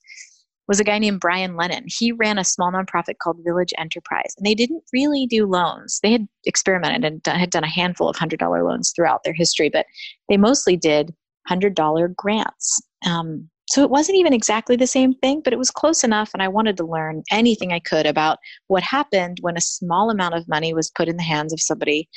was 0.67 0.79
a 0.79 0.83
guy 0.83 0.99
named 0.99 1.19
Brian 1.19 1.55
Lehnen. 1.55 1.83
He 1.87 2.11
ran 2.11 2.37
a 2.37 2.43
small 2.43 2.71
nonprofit 2.71 3.17
called 3.21 3.43
Village 3.43 3.73
Enterprise, 3.77 4.33
and 4.37 4.45
they 4.45 4.55
didn't 4.55 4.83
really 4.93 5.25
do 5.25 5.45
loans. 5.45 5.99
They 6.01 6.11
had 6.11 6.27
experimented 6.45 7.03
and 7.03 7.37
had 7.37 7.49
done 7.49 7.63
a 7.63 7.69
handful 7.69 8.09
of 8.09 8.15
$100 8.15 8.39
loans 8.63 8.93
throughout 8.95 9.23
their 9.23 9.33
history, 9.33 9.69
but 9.69 9.85
they 10.29 10.37
mostly 10.37 10.77
did 10.77 11.13
$100 11.49 12.15
grants. 12.15 12.81
Um, 13.05 13.49
so 13.69 13.83
it 13.83 13.89
wasn't 13.89 14.17
even 14.17 14.33
exactly 14.33 14.75
the 14.75 14.87
same 14.87 15.13
thing, 15.13 15.41
but 15.43 15.53
it 15.53 15.59
was 15.59 15.71
close 15.71 16.03
enough, 16.03 16.31
and 16.33 16.43
I 16.43 16.47
wanted 16.47 16.77
to 16.77 16.85
learn 16.85 17.23
anything 17.31 17.71
I 17.71 17.79
could 17.79 18.05
about 18.05 18.39
what 18.67 18.83
happened 18.83 19.37
when 19.41 19.57
a 19.57 19.61
small 19.61 20.09
amount 20.09 20.35
of 20.35 20.47
money 20.47 20.73
was 20.73 20.91
put 20.91 21.07
in 21.07 21.17
the 21.17 21.23
hands 21.23 21.53
of 21.53 21.61
somebody 21.61 22.09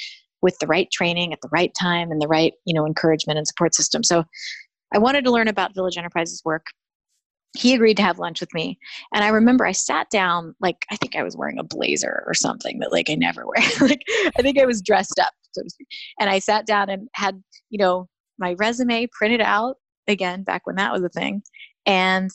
with 0.43 0.59
the 0.59 0.67
right 0.67 0.91
training 0.93 1.33
at 1.33 1.41
the 1.41 1.49
right 1.51 1.73
time 1.81 2.11
and 2.11 2.21
the 2.21 2.29
right 2.29 2.53
you 2.67 2.75
know 2.75 2.87
encouragement 2.87 3.39
and 3.39 3.47
support 3.47 3.75
system. 3.75 4.03
So 4.03 4.25
I 4.93 4.99
wanted 4.99 5.25
to 5.25 5.31
learn 5.31 5.49
about 5.49 5.75
Village 5.75 5.97
Enterprises 5.97 6.43
work 6.45 6.67
he 7.57 7.73
agreed 7.75 7.97
to 7.97 8.03
have 8.03 8.19
lunch 8.19 8.41
with 8.41 8.53
me. 8.55 8.79
And 9.13 9.25
i 9.25 9.29
remember 9.29 9.65
i 9.67 9.73
sat 9.73 10.11
down 10.11 10.55
like 10.61 10.85
i 10.91 10.97
think 10.97 11.17
i 11.17 11.23
was 11.23 11.37
wearing 11.37 11.59
a 11.59 11.65
blazer 11.65 12.23
or 12.27 12.35
something 12.35 12.79
that 12.81 12.93
like 12.93 13.11
i 13.11 13.15
never 13.15 13.45
wear. 13.47 13.65
Like 13.81 14.03
i 14.39 14.43
think 14.43 14.59
i 14.59 14.67
was 14.67 14.83
dressed 14.83 15.19
up 15.19 15.33
so 15.53 15.63
to 15.63 15.71
speak. 15.71 15.89
And 16.21 16.31
i 16.31 16.39
sat 16.39 16.67
down 16.67 16.91
and 16.91 17.09
had 17.15 17.43
you 17.71 17.79
know 17.79 18.09
my 18.39 18.55
resume 18.59 19.09
printed 19.13 19.41
out 19.41 19.77
again 20.09 20.43
back 20.43 20.67
when 20.67 20.77
that 20.77 20.93
was 20.93 21.03
a 21.03 21.09
thing 21.09 21.43
and 21.87 22.31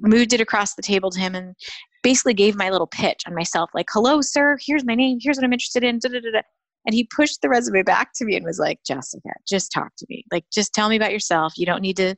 moved 0.00 0.32
it 0.32 0.40
across 0.40 0.74
the 0.74 0.82
table 0.82 1.10
to 1.10 1.20
him 1.20 1.34
and 1.34 1.54
basically 2.02 2.34
gave 2.34 2.56
my 2.56 2.70
little 2.70 2.86
pitch 2.86 3.22
on 3.26 3.34
myself 3.34 3.70
like 3.74 3.86
hello 3.92 4.20
sir 4.20 4.56
here's 4.64 4.84
my 4.84 4.94
name 4.94 5.18
here's 5.20 5.36
what 5.36 5.44
i'm 5.44 5.52
interested 5.52 5.84
in 5.84 5.98
da, 5.98 6.08
da, 6.08 6.20
da, 6.20 6.42
and 6.86 6.94
he 6.94 7.08
pushed 7.14 7.40
the 7.40 7.48
resume 7.48 7.82
back 7.82 8.10
to 8.14 8.24
me 8.24 8.36
and 8.36 8.44
was 8.44 8.58
like 8.58 8.78
jessica 8.86 9.30
just 9.46 9.72
talk 9.72 9.92
to 9.98 10.06
me. 10.08 10.24
Like 10.32 10.44
just 10.52 10.72
tell 10.74 10.88
me 10.88 10.96
about 10.96 11.12
yourself. 11.12 11.54
You 11.56 11.66
don't 11.66 11.82
need 11.82 11.96
to 11.98 12.16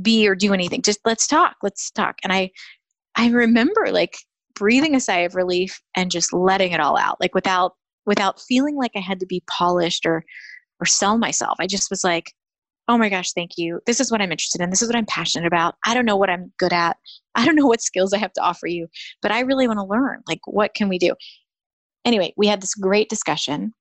be 0.00 0.28
or 0.28 0.34
do 0.34 0.52
anything. 0.52 0.82
Just 0.82 1.00
let's 1.04 1.26
talk 1.26 1.56
let's 1.62 1.90
talk. 1.90 2.16
And 2.22 2.32
i 2.32 2.50
i 3.16 3.28
remember 3.28 3.90
like 3.90 4.16
breathing 4.54 4.94
a 4.94 5.00
sigh 5.00 5.20
of 5.20 5.34
relief 5.34 5.80
and 5.96 6.10
just 6.10 6.32
letting 6.32 6.72
it 6.72 6.80
all 6.80 6.96
out 6.96 7.20
like 7.20 7.34
without 7.34 7.72
without 8.06 8.40
feeling 8.40 8.76
like 8.76 8.92
i 8.94 9.00
had 9.00 9.20
to 9.20 9.26
be 9.26 9.42
polished 9.48 10.06
or 10.06 10.24
or 10.80 10.86
sell 10.86 11.18
myself. 11.18 11.56
I 11.60 11.66
just 11.66 11.90
was 11.90 12.04
like 12.04 12.32
oh 12.88 12.98
my 12.98 13.08
gosh 13.08 13.32
thank 13.32 13.52
you. 13.56 13.80
This 13.86 14.00
is 14.00 14.10
what 14.10 14.20
i'm 14.20 14.32
interested 14.32 14.60
in. 14.60 14.70
This 14.70 14.82
is 14.82 14.88
what 14.88 14.96
i'm 14.96 15.06
passionate 15.06 15.46
about. 15.46 15.74
I 15.86 15.94
don't 15.94 16.06
know 16.06 16.16
what 16.16 16.30
i'm 16.30 16.52
good 16.58 16.72
at. 16.72 16.96
I 17.34 17.44
don't 17.44 17.56
know 17.56 17.66
what 17.66 17.82
skills 17.82 18.12
i 18.12 18.18
have 18.18 18.32
to 18.34 18.42
offer 18.42 18.66
you 18.66 18.88
but 19.22 19.32
i 19.32 19.40
really 19.40 19.66
want 19.66 19.78
to 19.78 19.84
learn. 19.84 20.22
Like 20.28 20.40
what 20.46 20.74
can 20.74 20.88
we 20.88 20.98
do? 20.98 21.14
Anyway 22.04 22.32
we 22.36 22.46
had 22.46 22.60
this 22.60 22.74
great 22.74 23.08
discussion 23.08 23.72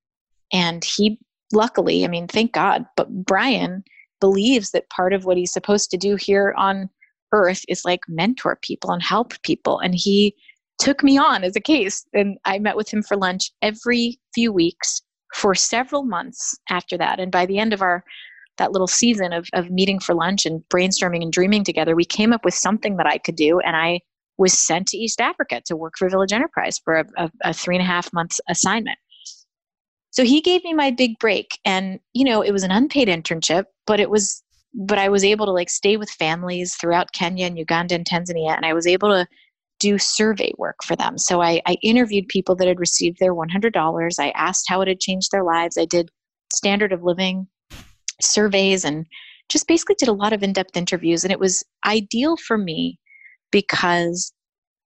and 0.51 0.83
he 0.83 1.19
luckily 1.51 2.05
i 2.05 2.07
mean 2.07 2.27
thank 2.27 2.51
god 2.51 2.85
but 2.95 3.09
brian 3.25 3.83
believes 4.19 4.71
that 4.71 4.89
part 4.89 5.13
of 5.13 5.25
what 5.25 5.37
he's 5.37 5.53
supposed 5.53 5.89
to 5.91 5.97
do 5.97 6.15
here 6.15 6.53
on 6.57 6.89
earth 7.31 7.63
is 7.67 7.85
like 7.85 8.01
mentor 8.07 8.57
people 8.61 8.91
and 8.91 9.03
help 9.03 9.33
people. 9.43 9.79
And 9.79 9.93
he 9.95 10.35
took 10.79 11.03
me 11.03 11.17
on 11.17 11.43
as 11.43 11.55
a 11.55 11.61
case. 11.61 12.05
And 12.13 12.37
I 12.45 12.59
met 12.59 12.77
with 12.77 12.89
him 12.91 13.03
for 13.03 13.17
lunch 13.17 13.51
every 13.61 14.19
few 14.33 14.51
weeks 14.51 15.01
for 15.35 15.53
several 15.53 16.03
months 16.03 16.57
after 16.69 16.97
that. 16.97 17.19
And 17.19 17.31
by 17.31 17.45
the 17.45 17.59
end 17.59 17.73
of 17.73 17.81
our 17.81 18.03
that 18.57 18.71
little 18.73 18.87
season 18.87 19.31
of, 19.31 19.47
of 19.53 19.71
meeting 19.71 19.99
for 19.99 20.13
lunch 20.13 20.45
and 20.45 20.61
brainstorming 20.69 21.21
and 21.21 21.31
dreaming 21.31 21.63
together, 21.63 21.95
we 21.95 22.03
came 22.03 22.33
up 22.33 22.43
with 22.43 22.53
something 22.53 22.97
that 22.97 23.07
I 23.07 23.17
could 23.17 23.35
do. 23.35 23.61
And 23.61 23.75
I 23.75 24.01
was 24.37 24.53
sent 24.53 24.87
to 24.87 24.97
East 24.97 25.21
Africa 25.21 25.61
to 25.65 25.75
work 25.75 25.93
for 25.97 26.09
Village 26.09 26.33
Enterprise 26.33 26.77
for 26.83 26.97
a, 26.97 27.05
a, 27.17 27.31
a 27.45 27.53
three 27.53 27.75
and 27.75 27.83
a 27.83 27.87
half 27.87 28.11
months 28.11 28.41
assignment. 28.49 28.97
So 30.19 30.25
he 30.25 30.41
gave 30.41 30.65
me 30.65 30.73
my 30.73 30.91
big 30.91 31.17
break. 31.17 31.59
And, 31.63 31.97
you 32.11 32.25
know, 32.25 32.41
it 32.41 32.51
was 32.51 32.63
an 32.63 32.71
unpaid 32.71 33.07
internship, 33.07 33.63
but 33.87 34.01
it 34.01 34.09
was 34.09 34.43
but 34.73 34.97
I 34.97 35.07
was 35.07 35.23
able 35.23 35.45
to 35.45 35.53
like 35.53 35.69
stay 35.69 35.95
with 35.95 36.09
families 36.09 36.75
throughout 36.75 37.13
Kenya 37.13 37.45
and 37.45 37.57
Uganda 37.57 37.95
and 37.95 38.05
Tanzania, 38.05 38.53
and 38.53 38.65
I 38.65 38.73
was 38.73 38.85
able 38.85 39.07
to 39.07 39.25
do 39.79 39.97
survey 39.97 40.51
work 40.57 40.75
for 40.83 40.97
them. 40.97 41.17
So 41.17 41.41
I, 41.41 41.61
I 41.65 41.77
interviewed 41.81 42.27
people 42.27 42.53
that 42.57 42.67
had 42.67 42.81
received 42.81 43.19
their 43.21 43.33
$100. 43.33 44.13
I 44.19 44.29
asked 44.31 44.65
how 44.67 44.81
it 44.81 44.89
had 44.89 44.99
changed 44.99 45.31
their 45.31 45.45
lives. 45.45 45.77
I 45.77 45.85
did 45.85 46.09
standard 46.53 46.91
of 46.91 47.01
living 47.01 47.47
surveys 48.19 48.83
and 48.83 49.05
just 49.47 49.69
basically 49.69 49.95
did 49.97 50.09
a 50.09 50.13
lot 50.13 50.33
of 50.33 50.43
in-depth 50.43 50.75
interviews 50.75 51.23
and 51.23 51.31
it 51.31 51.39
was 51.39 51.63
ideal 51.85 52.35
for 52.35 52.57
me 52.57 52.99
because 53.51 54.33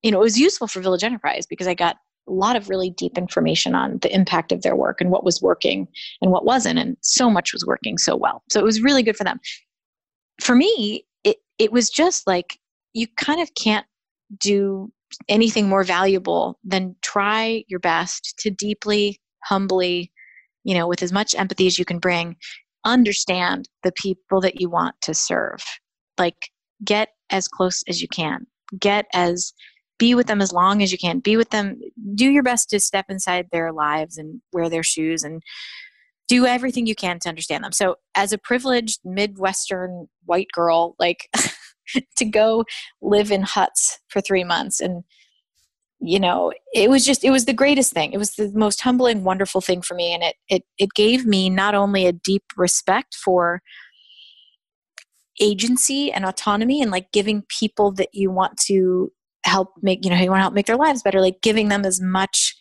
you 0.04 0.12
know 0.12 0.20
it 0.20 0.24
was 0.24 0.40
useful 0.40 0.68
for 0.68 0.80
village 0.80 1.04
enterprise 1.04 1.46
because 1.48 1.68
i 1.68 1.74
got 1.74 1.96
a 2.28 2.32
lot 2.32 2.56
of 2.56 2.70
really 2.70 2.90
deep 2.90 3.18
information 3.18 3.76
on 3.76 4.00
the 4.02 4.14
impact 4.14 4.52
of 4.52 4.62
their 4.62 4.76
work 4.76 5.02
and 5.02 5.10
what 5.10 5.24
was 5.24 5.42
working 5.42 5.88
and 6.22 6.32
what 6.32 6.46
wasn't 6.46 6.80
and 6.80 6.96
so 7.02 7.30
much 7.30 7.54
was 7.54 7.66
working 7.66 7.98
so 7.98 8.16
well. 8.16 8.44
So 8.50 8.60
it 8.60 8.66
was 8.66 8.82
really 8.82 9.04
good 9.04 9.18
for 9.18 9.24
them. 9.24 9.40
For 10.42 10.56
me 10.56 11.06
it 11.24 11.38
it 11.58 11.72
was 11.72 11.90
just 11.90 12.26
like 12.28 12.58
you 12.94 13.08
kind 13.18 13.42
of 13.42 13.54
can't 13.56 13.86
do 14.38 14.92
anything 15.30 15.70
more 15.70 15.84
valuable 15.84 16.60
than 16.64 16.96
try 17.02 17.64
your 17.68 17.80
best 17.80 18.36
to 18.40 18.50
deeply 18.50 19.20
humbly 19.44 20.12
you 20.64 20.74
know 20.74 20.88
with 20.88 21.04
as 21.04 21.12
much 21.12 21.36
empathy 21.36 21.68
as 21.68 21.78
you 21.78 21.86
can 21.86 22.00
bring 22.00 22.36
understand 22.86 23.70
the 23.84 23.92
people 23.92 24.42
that 24.42 24.60
you 24.60 24.70
want 24.70 24.96
to 25.02 25.14
serve. 25.14 25.64
Like 26.18 26.50
get 26.84 27.10
as 27.30 27.48
close 27.48 27.84
as 27.88 28.02
you 28.02 28.08
can. 28.08 28.46
Get 28.80 29.06
as 29.14 29.54
be 30.04 30.16
with 30.16 30.28
them 30.28 30.42
as 30.42 30.52
long 30.52 30.84
as 30.84 30.92
you 30.92 30.98
can. 30.98 31.20
Be 31.20 31.38
with 31.38 31.52
them. 31.52 31.80
Do 32.14 32.30
your 32.30 32.44
best 32.44 32.70
to 32.72 32.80
step 32.82 33.06
inside 33.08 33.48
their 33.54 33.72
lives 33.72 34.18
and 34.18 34.42
wear 34.52 34.68
their 34.70 34.84
shoes 34.84 35.24
and 35.24 35.42
do 36.28 36.46
everything 36.46 36.86
you 36.86 36.94
can 36.94 37.20
to 37.20 37.30
understand 37.30 37.64
them. 37.64 37.72
So 37.72 37.96
as 38.14 38.34
a 38.34 38.38
privileged 38.38 39.00
midwestern 39.06 40.10
white 40.26 40.50
girl 40.54 40.96
like 41.00 41.30
to 42.18 42.26
go 42.26 42.66
live 43.02 43.32
in 43.32 43.44
huts 43.44 44.00
for 44.10 44.20
3 44.20 44.44
months 44.44 44.82
and 44.82 45.06
you 46.00 46.20
know 46.20 46.52
it 46.74 46.90
was 46.90 47.06
just 47.06 47.24
it 47.24 47.30
was 47.30 47.46
the 47.46 47.54
greatest 47.54 47.94
thing. 47.94 48.12
It 48.12 48.18
was 48.18 48.32
the 48.32 48.52
most 48.54 48.82
humbling 48.82 49.24
wonderful 49.24 49.62
thing 49.62 49.82
for 49.82 49.96
me. 49.96 50.14
And 50.14 50.22
it 50.22 50.36
it 50.50 50.64
it 50.78 50.90
gave 50.96 51.26
me 51.26 51.50
not 51.50 51.76
only 51.76 52.06
a 52.08 52.12
deep 52.12 52.44
respect 52.58 53.16
for 53.16 53.62
agency 55.40 56.12
and 56.12 56.26
autonomy 56.26 56.82
and 56.82 56.92
like 56.92 57.14
giving 57.14 57.44
people 57.48 57.94
that 57.94 58.10
you 58.12 58.30
want 58.30 58.58
to 58.68 59.14
help 59.46 59.74
make 59.82 60.04
you 60.04 60.12
know 60.12 60.18
you 60.18 60.30
want 60.30 60.40
to 60.40 60.44
help 60.44 60.54
make 60.54 60.68
their 60.68 60.78
lives 60.78 61.04
better 61.04 61.22
like 61.22 61.42
giving 61.42 61.70
them 61.70 61.86
as 61.86 62.00
much 62.02 62.56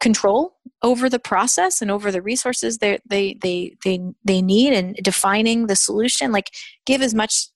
control 0.00 0.56
over 0.82 1.08
the 1.08 1.18
process 1.18 1.82
and 1.82 1.90
over 1.90 2.12
the 2.12 2.22
resources 2.22 2.78
they 2.78 2.98
they 3.08 3.36
they 3.42 3.76
they 3.84 4.00
they 4.24 4.40
need 4.40 4.72
and 4.72 4.94
defining 5.02 5.66
the 5.66 5.74
solution 5.74 6.30
like 6.30 6.50
give 6.86 7.02
as 7.02 7.14
much 7.14 7.48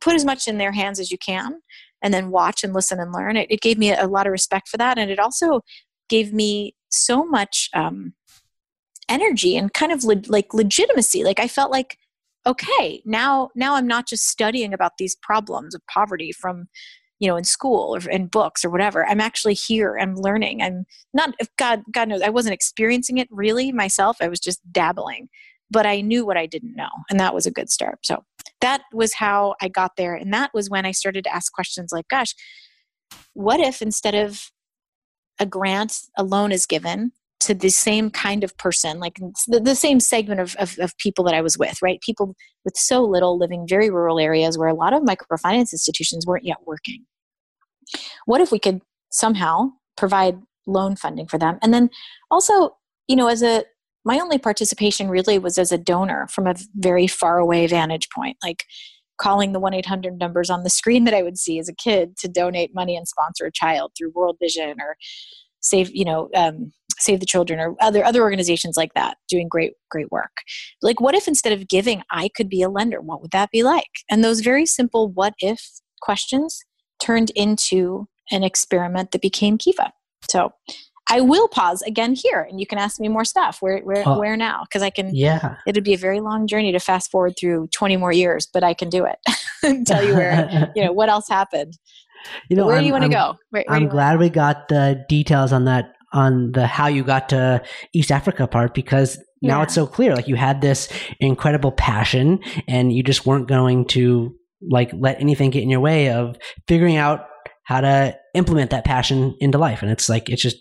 put 0.00 0.14
as 0.14 0.24
much 0.24 0.46
in 0.46 0.58
their 0.58 0.72
hands 0.72 1.00
as 1.00 1.10
you 1.10 1.18
can 1.18 1.60
and 2.02 2.14
then 2.14 2.30
watch 2.30 2.62
and 2.62 2.72
listen 2.72 3.00
and 3.00 3.12
learn. 3.12 3.36
It, 3.36 3.50
it 3.50 3.60
gave 3.60 3.78
me 3.78 3.92
a, 3.92 4.06
lot 4.06 4.26
of 4.26 4.32
respect 4.32 4.68
for 4.68 4.76
that. 4.76 4.98
And 4.98 5.10
it 5.10 5.18
also 5.18 5.62
gave 6.08 6.32
me 6.32 6.74
so 6.90 7.24
much 7.24 7.68
um, 7.74 8.14
energy 9.08 9.56
and 9.56 9.72
kind 9.72 9.92
of 9.92 10.04
le- 10.04 10.22
like 10.28 10.54
legitimacy. 10.54 11.24
Like 11.24 11.40
I 11.40 11.48
felt 11.48 11.70
like, 11.70 11.98
okay, 12.46 13.02
now, 13.04 13.50
now 13.54 13.74
I'm 13.74 13.86
not 13.86 14.06
just 14.06 14.28
studying 14.28 14.72
about 14.72 14.92
these 14.98 15.16
problems 15.16 15.74
of 15.74 15.82
poverty 15.92 16.32
from, 16.32 16.68
you 17.18 17.28
know, 17.28 17.36
in 17.36 17.44
school 17.44 17.94
or 17.96 18.10
in 18.10 18.26
books 18.26 18.64
or 18.64 18.70
whatever. 18.70 19.04
I'm 19.06 19.20
actually 19.20 19.54
here. 19.54 19.98
I'm 20.00 20.14
learning. 20.14 20.62
I'm 20.62 20.84
not, 21.12 21.34
God, 21.56 21.82
God 21.92 22.08
knows, 22.08 22.22
I 22.22 22.28
wasn't 22.28 22.54
experiencing 22.54 23.18
it 23.18 23.28
really 23.30 23.72
myself. 23.72 24.18
I 24.20 24.28
was 24.28 24.40
just 24.40 24.60
dabbling 24.72 25.28
but 25.70 25.86
I 25.86 26.00
knew 26.00 26.24
what 26.24 26.36
I 26.36 26.46
didn't 26.46 26.76
know. 26.76 26.88
And 27.10 27.20
that 27.20 27.34
was 27.34 27.46
a 27.46 27.50
good 27.50 27.70
start. 27.70 27.98
So 28.02 28.24
that 28.60 28.82
was 28.92 29.14
how 29.14 29.54
I 29.60 29.68
got 29.68 29.92
there. 29.96 30.14
And 30.14 30.32
that 30.32 30.50
was 30.54 30.70
when 30.70 30.86
I 30.86 30.92
started 30.92 31.24
to 31.24 31.34
ask 31.34 31.52
questions 31.52 31.92
like, 31.92 32.08
gosh, 32.08 32.34
what 33.34 33.60
if 33.60 33.82
instead 33.82 34.14
of 34.14 34.50
a 35.38 35.46
grant, 35.46 35.98
a 36.16 36.24
loan 36.24 36.52
is 36.52 36.66
given 36.66 37.12
to 37.40 37.54
the 37.54 37.68
same 37.68 38.10
kind 38.10 38.42
of 38.42 38.56
person, 38.58 38.98
like 38.98 39.18
the, 39.46 39.60
the 39.60 39.74
same 39.74 40.00
segment 40.00 40.40
of, 40.40 40.56
of, 40.56 40.76
of 40.80 40.96
people 40.98 41.24
that 41.24 41.34
I 41.34 41.40
was 41.40 41.56
with, 41.56 41.80
right? 41.82 42.00
People 42.00 42.34
with 42.64 42.76
so 42.76 43.02
little 43.04 43.38
living 43.38 43.66
very 43.68 43.90
rural 43.90 44.18
areas 44.18 44.58
where 44.58 44.68
a 44.68 44.74
lot 44.74 44.92
of 44.92 45.02
microfinance 45.02 45.72
institutions 45.72 46.26
weren't 46.26 46.44
yet 46.44 46.58
working. 46.66 47.04
What 48.26 48.40
if 48.40 48.50
we 48.50 48.58
could 48.58 48.82
somehow 49.10 49.70
provide 49.96 50.38
loan 50.66 50.96
funding 50.96 51.28
for 51.28 51.38
them? 51.38 51.58
And 51.62 51.72
then 51.72 51.90
also, 52.30 52.76
you 53.06 53.16
know, 53.16 53.28
as 53.28 53.42
a 53.42 53.64
my 54.04 54.18
only 54.20 54.38
participation 54.38 55.10
really 55.10 55.38
was 55.38 55.58
as 55.58 55.70
a 55.70 55.78
donor 55.78 56.26
from 56.28 56.46
a 56.46 56.54
very 56.74 57.06
far 57.06 57.38
away 57.38 57.66
vantage 57.66 58.08
point 58.14 58.36
like 58.42 58.64
calling 59.20 59.52
the 59.52 59.60
1-800 59.60 60.18
numbers 60.18 60.48
on 60.48 60.62
the 60.62 60.70
screen 60.70 61.04
that 61.04 61.14
i 61.14 61.22
would 61.22 61.36
see 61.36 61.58
as 61.58 61.68
a 61.68 61.74
kid 61.74 62.16
to 62.16 62.28
donate 62.28 62.74
money 62.74 62.96
and 62.96 63.06
sponsor 63.06 63.44
a 63.44 63.52
child 63.52 63.92
through 63.96 64.12
world 64.14 64.36
vision 64.40 64.80
or 64.80 64.96
save 65.60 65.90
you 65.94 66.04
know 66.04 66.28
um, 66.34 66.72
save 66.98 67.20
the 67.20 67.26
children 67.26 67.60
or 67.60 67.74
other 67.80 68.04
other 68.04 68.22
organizations 68.22 68.76
like 68.76 68.94
that 68.94 69.16
doing 69.28 69.48
great 69.48 69.72
great 69.90 70.10
work 70.10 70.30
like 70.82 71.00
what 71.00 71.14
if 71.14 71.28
instead 71.28 71.52
of 71.52 71.68
giving 71.68 72.02
i 72.10 72.28
could 72.36 72.48
be 72.48 72.62
a 72.62 72.68
lender 72.68 73.00
what 73.00 73.20
would 73.20 73.30
that 73.30 73.50
be 73.50 73.62
like 73.62 74.04
and 74.10 74.24
those 74.24 74.40
very 74.40 74.66
simple 74.66 75.08
what 75.08 75.34
if 75.40 75.80
questions 76.00 76.64
turned 77.00 77.30
into 77.30 78.06
an 78.30 78.42
experiment 78.42 79.10
that 79.12 79.22
became 79.22 79.58
kiva 79.58 79.92
so 80.28 80.52
I 81.10 81.20
will 81.20 81.48
pause 81.48 81.80
again 81.82 82.14
here, 82.14 82.46
and 82.48 82.60
you 82.60 82.66
can 82.66 82.78
ask 82.78 83.00
me 83.00 83.08
more 83.08 83.24
stuff. 83.24 83.58
Where 83.60 83.80
where 83.80 84.04
where 84.04 84.36
now? 84.36 84.64
Because 84.64 84.82
I 84.82 84.90
can. 84.90 85.14
Yeah. 85.14 85.56
It'd 85.66 85.84
be 85.84 85.94
a 85.94 85.98
very 85.98 86.20
long 86.20 86.46
journey 86.46 86.70
to 86.72 86.78
fast 86.78 87.10
forward 87.10 87.34
through 87.38 87.68
twenty 87.72 87.96
more 87.96 88.12
years, 88.12 88.46
but 88.52 88.62
I 88.62 88.74
can 88.74 88.90
do 88.90 89.06
it. 89.06 89.16
and 89.62 89.86
tell 89.86 90.04
you 90.04 90.14
where 90.14 90.70
you 90.76 90.84
know 90.84 90.92
what 90.92 91.08
else 91.08 91.28
happened. 91.28 91.78
You 92.50 92.56
know, 92.56 92.66
where 92.66 92.76
I'm, 92.76 92.82
do 92.82 92.86
you 92.86 92.92
want 92.92 93.04
to 93.04 93.10
go? 93.10 93.36
Where, 93.50 93.64
where 93.66 93.76
I'm 93.76 93.88
glad 93.88 94.18
we 94.18 94.28
got 94.28 94.68
the 94.68 95.04
details 95.08 95.52
on 95.52 95.64
that 95.64 95.94
on 96.12 96.52
the 96.52 96.66
how 96.66 96.86
you 96.86 97.04
got 97.04 97.28
to 97.30 97.62
East 97.92 98.10
Africa 98.10 98.46
part 98.46 98.74
because 98.74 99.18
now 99.42 99.58
yeah. 99.58 99.62
it's 99.64 99.74
so 99.74 99.86
clear. 99.86 100.14
Like 100.14 100.28
you 100.28 100.36
had 100.36 100.60
this 100.60 100.88
incredible 101.20 101.72
passion, 101.72 102.40
and 102.66 102.92
you 102.92 103.02
just 103.02 103.26
weren't 103.26 103.48
going 103.48 103.86
to 103.88 104.34
like 104.70 104.90
let 104.92 105.20
anything 105.20 105.50
get 105.50 105.62
in 105.62 105.70
your 105.70 105.80
way 105.80 106.10
of 106.10 106.36
figuring 106.66 106.96
out 106.96 107.26
how 107.64 107.80
to 107.80 108.16
implement 108.34 108.70
that 108.70 108.84
passion 108.84 109.36
into 109.40 109.58
life. 109.58 109.82
And 109.82 109.90
it's 109.90 110.08
like 110.08 110.28
it's 110.28 110.42
just 110.42 110.56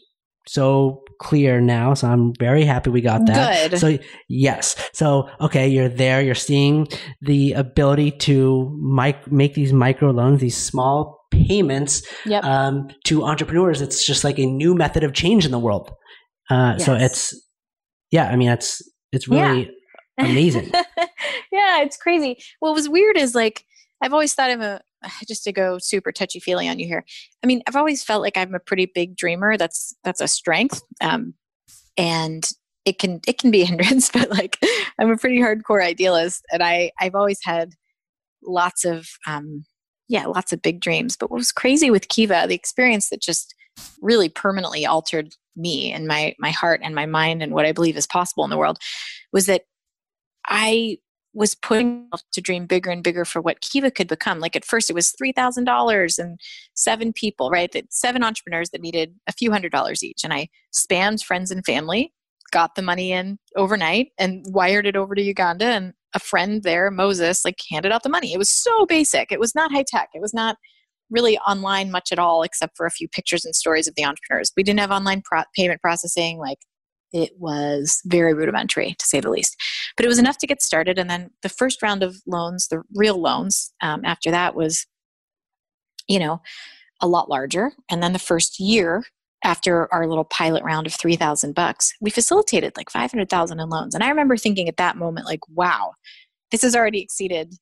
so 0.48 1.04
clear 1.20 1.60
now. 1.60 1.94
So 1.94 2.08
I'm 2.08 2.34
very 2.36 2.64
happy 2.64 2.90
we 2.90 3.02
got 3.02 3.26
that. 3.28 3.72
Good. 3.72 3.80
So 3.80 3.98
yes. 4.30 4.76
So 4.94 5.30
okay, 5.42 5.68
you're 5.68 5.90
there. 5.90 6.22
You're 6.22 6.36
seeing 6.36 6.88
the 7.22 7.54
ability 7.54 8.12
to 8.12 8.78
mic- 8.80 9.32
make 9.32 9.54
these 9.54 9.74
micro 9.74 10.12
loans, 10.12 10.42
these 10.42 10.58
small 10.58 11.17
payments 11.32 12.06
yep. 12.26 12.44
um, 12.44 12.90
to 13.06 13.24
entrepreneurs. 13.24 13.82
It's 13.82 14.06
just 14.06 14.24
like 14.24 14.40
a 14.40 14.46
new 14.46 14.76
method 14.76 15.04
of 15.04 15.14
change 15.14 15.46
in 15.46 15.52
the 15.52 15.60
world. 15.60 15.92
Uh, 16.50 16.76
yes. 16.78 16.86
So 16.86 16.94
it's 16.96 17.48
yeah. 18.12 18.30
I 18.30 18.36
mean, 18.36 18.50
it's 18.50 18.82
it's 19.12 19.28
really 19.28 19.72
yeah. 20.18 20.26
amazing. 20.26 20.72
yeah, 21.52 21.82
it's 21.82 21.98
crazy. 21.98 22.38
What 22.60 22.74
was 22.74 22.90
weird 22.90 23.18
is 23.18 23.36
like 23.36 23.64
I've 24.02 24.14
always 24.14 24.34
thought 24.34 24.52
I'm 24.52 24.62
a 24.62 24.82
just 25.28 25.44
to 25.44 25.52
go 25.52 25.78
super 25.80 26.12
touchy 26.12 26.40
feely 26.40 26.68
on 26.68 26.80
you 26.80 26.88
here. 26.88 27.06
I 27.44 27.48
mean, 27.48 27.62
I've 27.68 27.76
always 27.76 28.04
felt 28.04 28.22
like 28.22 28.38
I'm 28.38 28.56
a 28.56 28.60
pretty 28.60 28.92
big 28.94 29.16
dreamer. 29.16 29.58
That's 29.58 29.96
that's 30.04 30.22
a 30.22 30.28
strength, 30.28 30.82
um, 31.02 31.34
and 31.98 32.50
it 32.86 33.00
can 33.00 33.22
it 33.28 33.38
can 33.38 33.52
be 33.52 33.62
a 33.62 33.66
hindrance. 33.68 34.10
But 34.10 34.30
like, 34.30 34.58
I'm 35.00 35.12
a 35.12 35.18
pretty 35.18 35.40
hardcore 35.40 35.84
idealist, 35.84 36.44
and 36.52 36.64
I 36.64 36.92
I've 37.00 37.16
always 37.16 37.40
had 37.44 37.74
lots 38.44 38.86
of 38.86 39.08
um, 39.26 39.66
yeah, 40.08 40.26
lots 40.26 40.54
of 40.54 40.62
big 40.62 40.80
dreams. 40.80 41.18
But 41.18 41.30
what 41.30 41.38
was 41.38 41.52
crazy 41.52 41.92
with 41.92 42.08
Kiva, 42.08 42.46
the 42.48 42.56
experience 42.56 43.10
that 43.10 43.22
just 43.22 43.54
really 44.02 44.30
permanently 44.30 44.86
altered 44.86 45.36
me 45.56 45.92
and 45.92 46.08
my 46.08 46.36
my 46.40 46.52
heart 46.52 46.82
and 46.84 46.96
my 46.96 47.06
mind 47.06 47.42
and 47.42 47.54
what 47.54 47.66
I 47.66 47.72
believe 47.72 47.98
is 47.98 48.08
possible 48.08 48.44
in 48.44 48.50
the 48.50 48.58
world, 48.58 48.78
was 49.32 49.46
that 49.48 49.64
I 50.48 50.98
was 51.34 51.54
putting 51.54 52.10
to 52.32 52.42
dream 52.42 52.66
bigger 52.66 52.90
and 52.90 53.04
bigger 53.04 53.24
for 53.24 53.42
what 53.42 53.62
Kiva 53.62 53.92
could 53.92 54.08
become. 54.08 54.40
Like 54.40 54.56
at 54.56 54.66
first, 54.66 54.90
it 54.90 54.94
was 54.94 55.12
three 55.12 55.32
thousand 55.32 55.66
dollars 55.66 56.18
and 56.18 56.40
seven 56.74 57.14
people, 57.14 57.52
right? 57.52 57.72
That 57.72 57.94
seven 57.94 58.24
entrepreneurs 58.24 58.72
that 58.72 58.82
needed 58.82 59.14
a 59.28 59.32
few 59.34 59.52
hundred 59.52 59.72
dollars 59.72 60.04
each, 60.04 60.24
and 60.24 60.34
I 60.34 60.50
spammed 60.74 61.24
friends 61.24 61.52
and 61.52 61.66
family, 61.66 62.14
got 62.52 62.76
the 62.76 62.82
money 62.82 63.12
in 63.12 63.38
overnight, 63.56 64.10
and 64.18 64.46
wired 64.50 64.88
it 64.88 64.96
over 64.96 65.14
to 65.14 65.22
Uganda. 65.22 65.66
And 65.66 65.94
a 66.14 66.20
friend 66.20 66.64
there, 66.64 66.90
Moses, 66.90 67.44
like 67.44 67.60
handed 67.70 67.92
out 67.92 68.04
the 68.04 68.10
money. 68.10 68.34
It 68.34 68.38
was 68.38 68.50
so 68.50 68.86
basic. 68.86 69.32
It 69.32 69.40
was 69.40 69.54
not 69.54 69.72
high 69.72 69.86
tech. 69.88 70.10
It 70.14 70.22
was 70.22 70.34
not 70.34 70.58
really 71.10 71.38
online 71.40 71.92
much 71.92 72.12
at 72.12 72.20
all, 72.20 72.44
except 72.44 72.76
for 72.76 72.86
a 72.86 72.92
few 72.92 73.08
pictures 73.08 73.46
and 73.46 73.56
stories 73.56 73.88
of 73.88 73.96
the 73.96 74.06
entrepreneurs. 74.06 74.52
We 74.58 74.64
didn't 74.64 74.80
have 74.80 74.92
online 74.92 75.22
pro- 75.22 75.44
payment 75.56 75.82
processing. 75.82 76.38
Like 76.38 76.60
it 77.14 77.32
was 77.38 78.02
very 78.06 78.34
rudimentary 78.34 78.96
to 78.98 79.06
say 79.06 79.20
the 79.20 79.30
least 79.30 79.56
but 79.96 80.06
it 80.06 80.10
was 80.10 80.20
enough 80.20 80.38
to 80.38 80.48
get 80.48 80.62
started 80.62 81.00
and 81.00 81.10
then 81.10 81.30
the 81.42 81.50
first 81.50 81.82
round 81.82 82.04
of 82.04 82.18
loans 82.28 82.68
the 82.68 82.82
real 82.94 83.20
loans 83.20 83.74
um, 83.82 84.02
after 84.04 84.32
that 84.32 84.56
was 84.56 84.86
you 86.08 86.20
know 86.20 86.42
a 87.02 87.08
lot 87.08 87.30
larger 87.30 87.72
and 87.90 88.02
then 88.02 88.14
the 88.14 88.20
first 88.20 88.60
year 88.60 89.04
after 89.44 89.92
our 89.94 90.08
little 90.08 90.26
pilot 90.26 90.64
round 90.64 90.88
of 90.88 90.94
3000 90.94 91.54
bucks 91.54 91.94
we 92.02 92.10
facilitated 92.10 92.76
like 92.76 92.90
500000 92.90 93.60
in 93.60 93.70
loans 93.70 93.94
and 93.94 94.04
i 94.04 94.10
remember 94.10 94.36
thinking 94.36 94.68
at 94.68 94.78
that 94.78 94.98
moment 94.98 95.26
like 95.26 95.42
wow 95.50 95.94
this 96.52 96.62
has 96.62 96.76
already 96.76 97.02
exceeded 97.02 97.54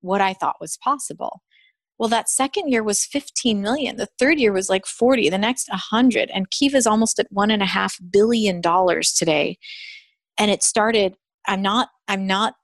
what 0.00 0.20
I 0.20 0.32
thought 0.32 0.60
was 0.60 0.76
possible. 0.76 1.42
Well, 1.98 2.08
that 2.10 2.28
second 2.28 2.68
year 2.68 2.82
was 2.82 3.06
15 3.06 3.62
million. 3.62 3.96
The 3.96 4.08
third 4.18 4.38
year 4.38 4.52
was 4.52 4.68
like 4.68 4.86
40, 4.86 5.30
the 5.30 5.38
next 5.38 5.68
100. 5.70 6.30
And 6.32 6.50
Kiva's 6.50 6.86
almost 6.86 7.18
at 7.18 7.26
one 7.30 7.50
and 7.50 7.62
a 7.62 7.66
half 7.66 7.96
billion 8.10 8.60
dollars 8.60 9.12
today. 9.12 9.58
And 10.38 10.50
it 10.50 10.62
started, 10.62 11.16
I'm 11.48 11.62
not, 11.62 11.88
I'm 12.06 12.26
not, 12.26 12.54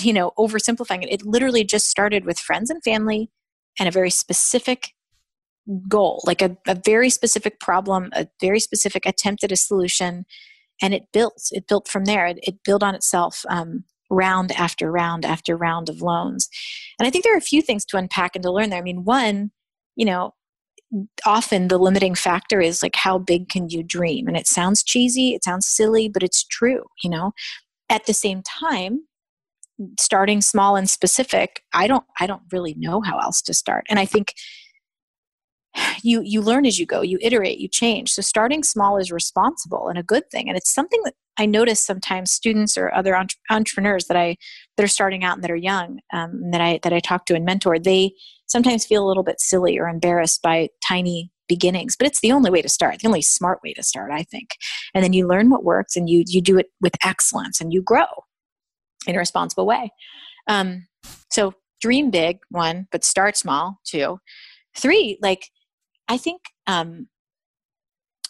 you 0.00 0.12
know, 0.12 0.32
oversimplifying 0.38 1.02
it. 1.02 1.12
It 1.12 1.26
literally 1.26 1.64
just 1.64 1.88
started 1.88 2.24
with 2.24 2.38
friends 2.38 2.70
and 2.70 2.82
family 2.82 3.30
and 3.78 3.88
a 3.88 3.92
very 3.92 4.10
specific 4.10 4.92
goal, 5.88 6.22
like 6.24 6.42
a, 6.42 6.56
a 6.66 6.74
very 6.74 7.10
specific 7.10 7.60
problem, 7.60 8.10
a 8.12 8.26
very 8.40 8.60
specific 8.60 9.06
attempt 9.06 9.44
at 9.44 9.52
a 9.52 9.56
solution. 9.56 10.24
And 10.80 10.94
it 10.94 11.04
built, 11.12 11.48
it 11.50 11.66
built 11.66 11.88
from 11.88 12.04
there. 12.04 12.26
It, 12.26 12.38
it 12.42 12.56
built 12.64 12.82
on 12.82 12.94
itself. 12.94 13.44
Um, 13.48 13.84
round 14.10 14.52
after 14.52 14.90
round 14.90 15.24
after 15.24 15.56
round 15.56 15.88
of 15.88 16.00
loans. 16.00 16.48
And 16.98 17.06
I 17.06 17.10
think 17.10 17.24
there 17.24 17.34
are 17.34 17.38
a 17.38 17.42
few 17.42 17.62
things 17.62 17.84
to 17.86 17.96
unpack 17.96 18.34
and 18.34 18.42
to 18.42 18.50
learn 18.50 18.70
there. 18.70 18.78
I 18.78 18.82
mean, 18.82 19.04
one, 19.04 19.50
you 19.96 20.06
know, 20.06 20.34
often 21.26 21.68
the 21.68 21.78
limiting 21.78 22.14
factor 22.14 22.60
is 22.60 22.82
like 22.82 22.96
how 22.96 23.18
big 23.18 23.48
can 23.48 23.68
you 23.68 23.82
dream? 23.82 24.26
And 24.26 24.36
it 24.36 24.46
sounds 24.46 24.82
cheesy, 24.82 25.34
it 25.34 25.44
sounds 25.44 25.66
silly, 25.66 26.08
but 26.08 26.22
it's 26.22 26.44
true, 26.44 26.84
you 27.02 27.10
know. 27.10 27.32
At 27.90 28.06
the 28.06 28.14
same 28.14 28.42
time, 28.42 29.00
starting 29.98 30.40
small 30.40 30.76
and 30.76 30.88
specific, 30.88 31.62
I 31.72 31.86
don't 31.86 32.04
I 32.20 32.26
don't 32.26 32.42
really 32.52 32.74
know 32.78 33.00
how 33.00 33.18
else 33.18 33.42
to 33.42 33.54
start. 33.54 33.86
And 33.88 33.98
I 33.98 34.04
think 34.06 34.34
you 36.02 36.22
you 36.24 36.40
learn 36.40 36.66
as 36.66 36.78
you 36.78 36.86
go 36.86 37.02
you 37.02 37.18
iterate 37.20 37.58
you 37.58 37.68
change. 37.68 38.10
So 38.10 38.22
starting 38.22 38.62
small 38.62 38.96
is 38.96 39.12
responsible 39.12 39.88
and 39.88 39.98
a 39.98 40.02
good 40.02 40.30
thing. 40.30 40.48
And 40.48 40.56
it's 40.56 40.72
something 40.72 41.00
that 41.04 41.14
i 41.38 41.46
notice 41.46 41.80
sometimes 41.80 42.32
students 42.32 42.76
or 42.76 42.92
other 42.94 43.14
entre- 43.14 43.38
entrepreneurs 43.50 44.06
that 44.06 44.16
i 44.16 44.36
that 44.76 44.82
are 44.82 44.88
starting 44.88 45.24
out 45.24 45.36
and 45.36 45.44
that 45.44 45.50
are 45.50 45.56
young 45.56 46.00
um, 46.12 46.50
that 46.50 46.60
i 46.60 46.80
that 46.82 46.92
i 46.92 47.00
talk 47.00 47.24
to 47.26 47.34
and 47.34 47.44
mentor 47.44 47.78
they 47.78 48.12
sometimes 48.46 48.84
feel 48.84 49.04
a 49.04 49.08
little 49.08 49.22
bit 49.22 49.40
silly 49.40 49.78
or 49.78 49.88
embarrassed 49.88 50.42
by 50.42 50.68
tiny 50.86 51.30
beginnings 51.48 51.94
but 51.96 52.06
it's 52.06 52.20
the 52.20 52.32
only 52.32 52.50
way 52.50 52.60
to 52.60 52.68
start 52.68 52.98
the 52.98 53.06
only 53.06 53.22
smart 53.22 53.60
way 53.62 53.72
to 53.72 53.82
start 53.82 54.10
i 54.12 54.22
think. 54.24 54.50
And 54.94 55.04
then 55.04 55.12
you 55.12 55.26
learn 55.26 55.50
what 55.50 55.64
works 55.64 55.96
and 55.96 56.08
you 56.08 56.24
you 56.26 56.40
do 56.40 56.58
it 56.58 56.66
with 56.80 56.94
excellence 57.04 57.60
and 57.60 57.72
you 57.72 57.82
grow 57.82 58.06
in 59.06 59.14
a 59.14 59.18
responsible 59.18 59.66
way. 59.66 59.90
Um, 60.46 60.86
so 61.30 61.54
dream 61.80 62.10
big 62.10 62.38
one 62.50 62.88
but 62.90 63.04
start 63.04 63.36
small 63.36 63.80
two. 63.84 64.18
Three 64.76 65.18
like 65.22 65.50
I 66.08 66.16
think 66.16 66.42
um, 66.66 67.08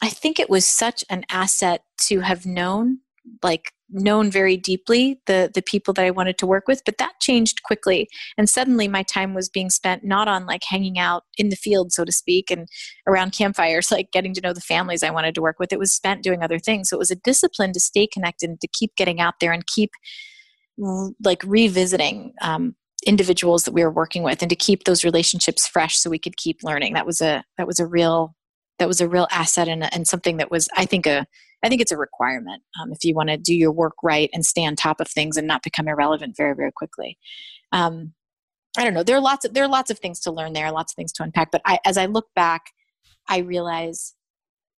I 0.02 0.08
think 0.08 0.38
it 0.38 0.50
was 0.50 0.66
such 0.66 1.04
an 1.10 1.24
asset 1.30 1.82
to 2.08 2.20
have 2.20 2.46
known, 2.46 2.98
like 3.42 3.72
known 3.90 4.30
very 4.30 4.56
deeply 4.56 5.18
the 5.26 5.50
the 5.52 5.62
people 5.62 5.94
that 5.94 6.04
I 6.04 6.10
wanted 6.10 6.38
to 6.38 6.46
work 6.46 6.68
with. 6.68 6.82
But 6.84 6.98
that 6.98 7.14
changed 7.20 7.62
quickly, 7.62 8.08
and 8.36 8.48
suddenly 8.48 8.88
my 8.88 9.02
time 9.02 9.34
was 9.34 9.48
being 9.48 9.70
spent 9.70 10.04
not 10.04 10.28
on 10.28 10.46
like 10.46 10.62
hanging 10.64 10.98
out 10.98 11.24
in 11.36 11.48
the 11.48 11.56
field, 11.56 11.92
so 11.92 12.04
to 12.04 12.12
speak, 12.12 12.50
and 12.50 12.68
around 13.06 13.32
campfires, 13.32 13.90
like 13.92 14.10
getting 14.12 14.34
to 14.34 14.40
know 14.40 14.52
the 14.52 14.60
families 14.60 15.02
I 15.02 15.10
wanted 15.10 15.34
to 15.36 15.42
work 15.42 15.58
with. 15.58 15.72
It 15.72 15.78
was 15.78 15.92
spent 15.92 16.22
doing 16.22 16.42
other 16.42 16.58
things. 16.58 16.90
So 16.90 16.96
it 16.96 17.00
was 17.00 17.10
a 17.10 17.16
discipline 17.16 17.72
to 17.72 17.80
stay 17.80 18.06
connected, 18.06 18.50
and 18.50 18.60
to 18.60 18.68
keep 18.68 18.94
getting 18.96 19.20
out 19.20 19.34
there, 19.40 19.52
and 19.52 19.66
keep 19.66 19.90
like 21.24 21.42
revisiting 21.44 22.34
um, 22.40 22.76
individuals 23.06 23.64
that 23.64 23.72
we 23.72 23.84
were 23.84 23.90
working 23.90 24.22
with 24.22 24.42
and 24.42 24.50
to 24.50 24.56
keep 24.56 24.84
those 24.84 25.04
relationships 25.04 25.66
fresh 25.66 25.96
so 25.96 26.10
we 26.10 26.18
could 26.18 26.36
keep 26.36 26.62
learning. 26.62 26.94
That 26.94 27.06
was 27.06 27.20
a 27.20 27.44
that 27.56 27.66
was 27.66 27.80
a 27.80 27.86
real 27.86 28.34
that 28.78 28.88
was 28.88 29.00
a 29.00 29.08
real 29.08 29.26
asset 29.30 29.68
and, 29.68 29.92
and 29.92 30.06
something 30.06 30.36
that 30.38 30.50
was 30.50 30.68
i 30.76 30.84
think 30.84 31.06
a 31.06 31.26
i 31.62 31.68
think 31.68 31.80
it's 31.80 31.92
a 31.92 31.96
requirement 31.96 32.62
um, 32.80 32.92
if 32.92 33.04
you 33.04 33.14
want 33.14 33.28
to 33.28 33.36
do 33.36 33.54
your 33.54 33.72
work 33.72 33.94
right 34.02 34.30
and 34.32 34.44
stay 34.46 34.64
on 34.64 34.76
top 34.76 35.00
of 35.00 35.08
things 35.08 35.36
and 35.36 35.46
not 35.46 35.62
become 35.62 35.88
irrelevant 35.88 36.36
very 36.36 36.54
very 36.54 36.72
quickly. 36.72 37.18
Um, 37.72 38.14
i 38.76 38.84
don't 38.84 38.94
know 38.94 39.02
there 39.02 39.16
are 39.16 39.20
lots 39.20 39.44
of 39.44 39.54
there 39.54 39.64
are 39.64 39.68
lots 39.68 39.90
of 39.90 39.98
things 39.98 40.20
to 40.20 40.30
learn 40.30 40.52
there 40.52 40.70
lots 40.70 40.92
of 40.92 40.96
things 40.96 41.12
to 41.12 41.22
unpack 41.22 41.50
but 41.50 41.62
I, 41.64 41.78
as 41.84 41.98
i 41.98 42.06
look 42.06 42.28
back 42.34 42.70
i 43.28 43.38
realize 43.38 44.14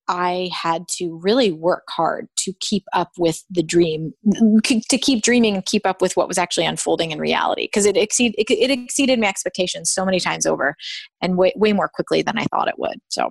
I 0.09 0.49
had 0.51 0.87
to 0.97 1.19
really 1.21 1.51
work 1.51 1.83
hard 1.89 2.27
to 2.39 2.53
keep 2.59 2.83
up 2.93 3.11
with 3.17 3.43
the 3.51 3.61
dream, 3.61 4.11
to 4.33 4.97
keep 4.97 5.23
dreaming 5.23 5.53
and 5.53 5.65
keep 5.65 5.85
up 5.85 6.01
with 6.01 6.17
what 6.17 6.27
was 6.27 6.39
actually 6.39 6.65
unfolding 6.65 7.11
in 7.11 7.19
reality. 7.19 7.65
Because 7.65 7.85
it, 7.85 7.95
exceed, 7.95 8.33
it, 8.37 8.49
it, 8.49 8.71
exceeded 8.71 9.19
my 9.19 9.27
expectations 9.27 9.91
so 9.91 10.03
many 10.03 10.19
times 10.19 10.47
over, 10.47 10.75
and 11.21 11.37
way, 11.37 11.53
way 11.55 11.73
more 11.73 11.87
quickly 11.87 12.23
than 12.23 12.39
I 12.39 12.45
thought 12.45 12.67
it 12.67 12.79
would. 12.79 12.97
So, 13.09 13.29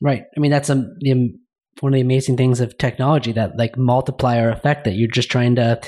right. 0.00 0.24
I 0.36 0.40
mean, 0.40 0.50
that's 0.50 0.68
a, 0.68 0.84
the, 1.00 1.12
um, 1.12 1.38
one 1.80 1.92
of 1.92 1.96
the 1.96 2.02
amazing 2.02 2.36
things 2.36 2.60
of 2.60 2.76
technology 2.78 3.30
that 3.32 3.56
like 3.56 3.78
multiplier 3.78 4.50
effect 4.50 4.84
that 4.84 4.94
you're 4.94 5.08
just 5.08 5.30
trying 5.30 5.54
to 5.54 5.80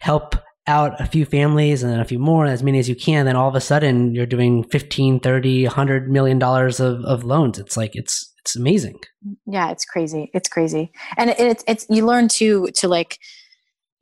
help 0.00 0.36
out 0.68 0.98
a 1.00 1.06
few 1.06 1.24
families 1.26 1.82
and 1.82 1.92
then 1.92 2.00
a 2.00 2.04
few 2.04 2.20
more 2.20 2.46
as 2.46 2.62
many 2.62 2.78
as 2.78 2.88
you 2.88 2.96
can 2.96 3.26
then 3.26 3.36
all 3.36 3.48
of 3.48 3.54
a 3.54 3.60
sudden 3.60 4.14
you're 4.14 4.24
doing 4.24 4.64
15 4.64 5.20
30 5.20 5.64
100 5.64 6.10
million 6.10 6.38
dollars 6.38 6.80
of, 6.80 7.04
of 7.04 7.22
loans 7.22 7.58
it's 7.58 7.76
like 7.76 7.90
it's 7.94 8.33
it's 8.44 8.56
amazing. 8.56 9.00
Yeah 9.46 9.70
it's 9.70 9.86
crazy. 9.86 10.30
It's 10.34 10.50
crazy. 10.50 10.92
And 11.16 11.30
it, 11.30 11.40
it's 11.40 11.64
it's 11.66 11.86
you 11.88 12.04
learn 12.04 12.28
to 12.28 12.68
to 12.74 12.88
like 12.88 13.18